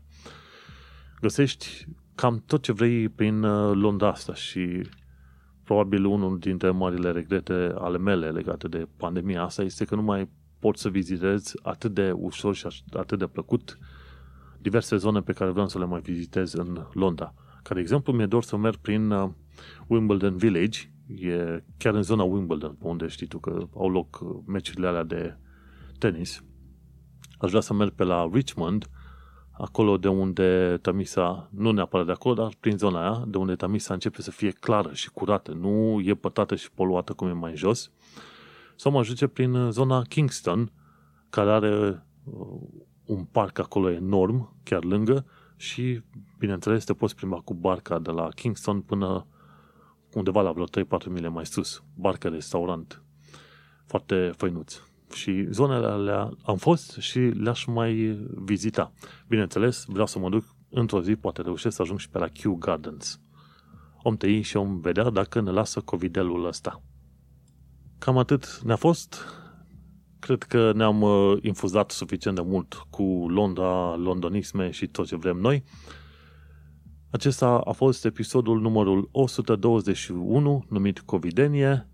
[1.20, 4.86] Găsești cam tot ce vrei prin uh, Londra asta și
[5.64, 10.28] probabil unul dintre marile regrete ale mele legate de pandemia asta este că nu mai
[10.58, 13.78] pot să vizitez atât de ușor și atât de plăcut
[14.58, 17.34] diverse zone pe care vreau să le mai vizitez în Londra.
[17.62, 19.30] Ca de exemplu, mi-e dor să merg prin uh,
[19.86, 20.78] Wimbledon Village,
[21.20, 25.04] e chiar în zona Wimbledon, pe unde știi tu că au loc uh, meciurile alea
[25.04, 25.36] de
[25.98, 26.44] tenis.
[27.38, 28.86] Aș vrea să merg pe la Richmond,
[29.50, 33.94] acolo de unde Tamisa, nu neapărat de acolo, dar prin zona aia, de unde Tamisa
[33.94, 37.90] începe să fie clară și curată, nu e pătată și poluată cum e mai jos.
[38.76, 40.72] Sau mă ajunge prin uh, zona Kingston,
[41.30, 42.06] care are
[43.04, 46.02] un parc acolo enorm, chiar lângă, și,
[46.38, 49.26] bineînțeles, te poți plimba cu barca de la Kingston până
[50.14, 50.68] undeva la vreo 3-4
[51.08, 51.82] mile mai sus.
[51.94, 53.02] Barca restaurant.
[53.86, 54.80] Foarte făinuț.
[55.14, 58.92] Și zonele alea am fost și le-aș mai vizita.
[59.28, 62.54] Bineînțeles, vreau să mă duc într-o zi poate reușesc să ajung și pe la Kew
[62.54, 63.20] Gardens.
[64.02, 66.82] Om tăi și om vedea dacă ne lasă covidelul ăsta.
[67.98, 69.24] Cam atât ne-a fost.
[70.18, 75.36] Cred că ne-am uh, infuzat suficient de mult cu Londra, londonisme și tot ce vrem
[75.36, 75.64] noi.
[77.12, 81.88] Acesta a fost episodul numărul 121, numit Covidenie.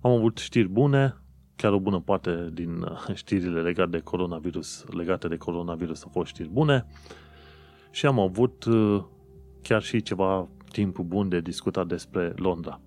[0.00, 1.16] Am avut știri bune,
[1.56, 6.28] chiar o bună parte din uh, știrile legate de coronavirus, legate de coronavirus au fost
[6.28, 6.86] știri bune
[7.90, 9.04] și am avut uh,
[9.62, 12.80] chiar și ceva timp bun de discutat despre Londra.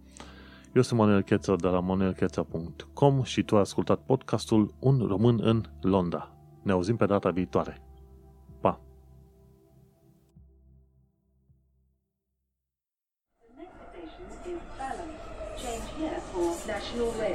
[0.74, 5.64] Eu sunt Manuel Cheța de la manuelcheța.com și tu ai ascultat podcastul Un român în
[5.82, 6.36] Londra.
[6.64, 7.85] Ne auzim pe data viitoare.
[16.96, 17.35] The next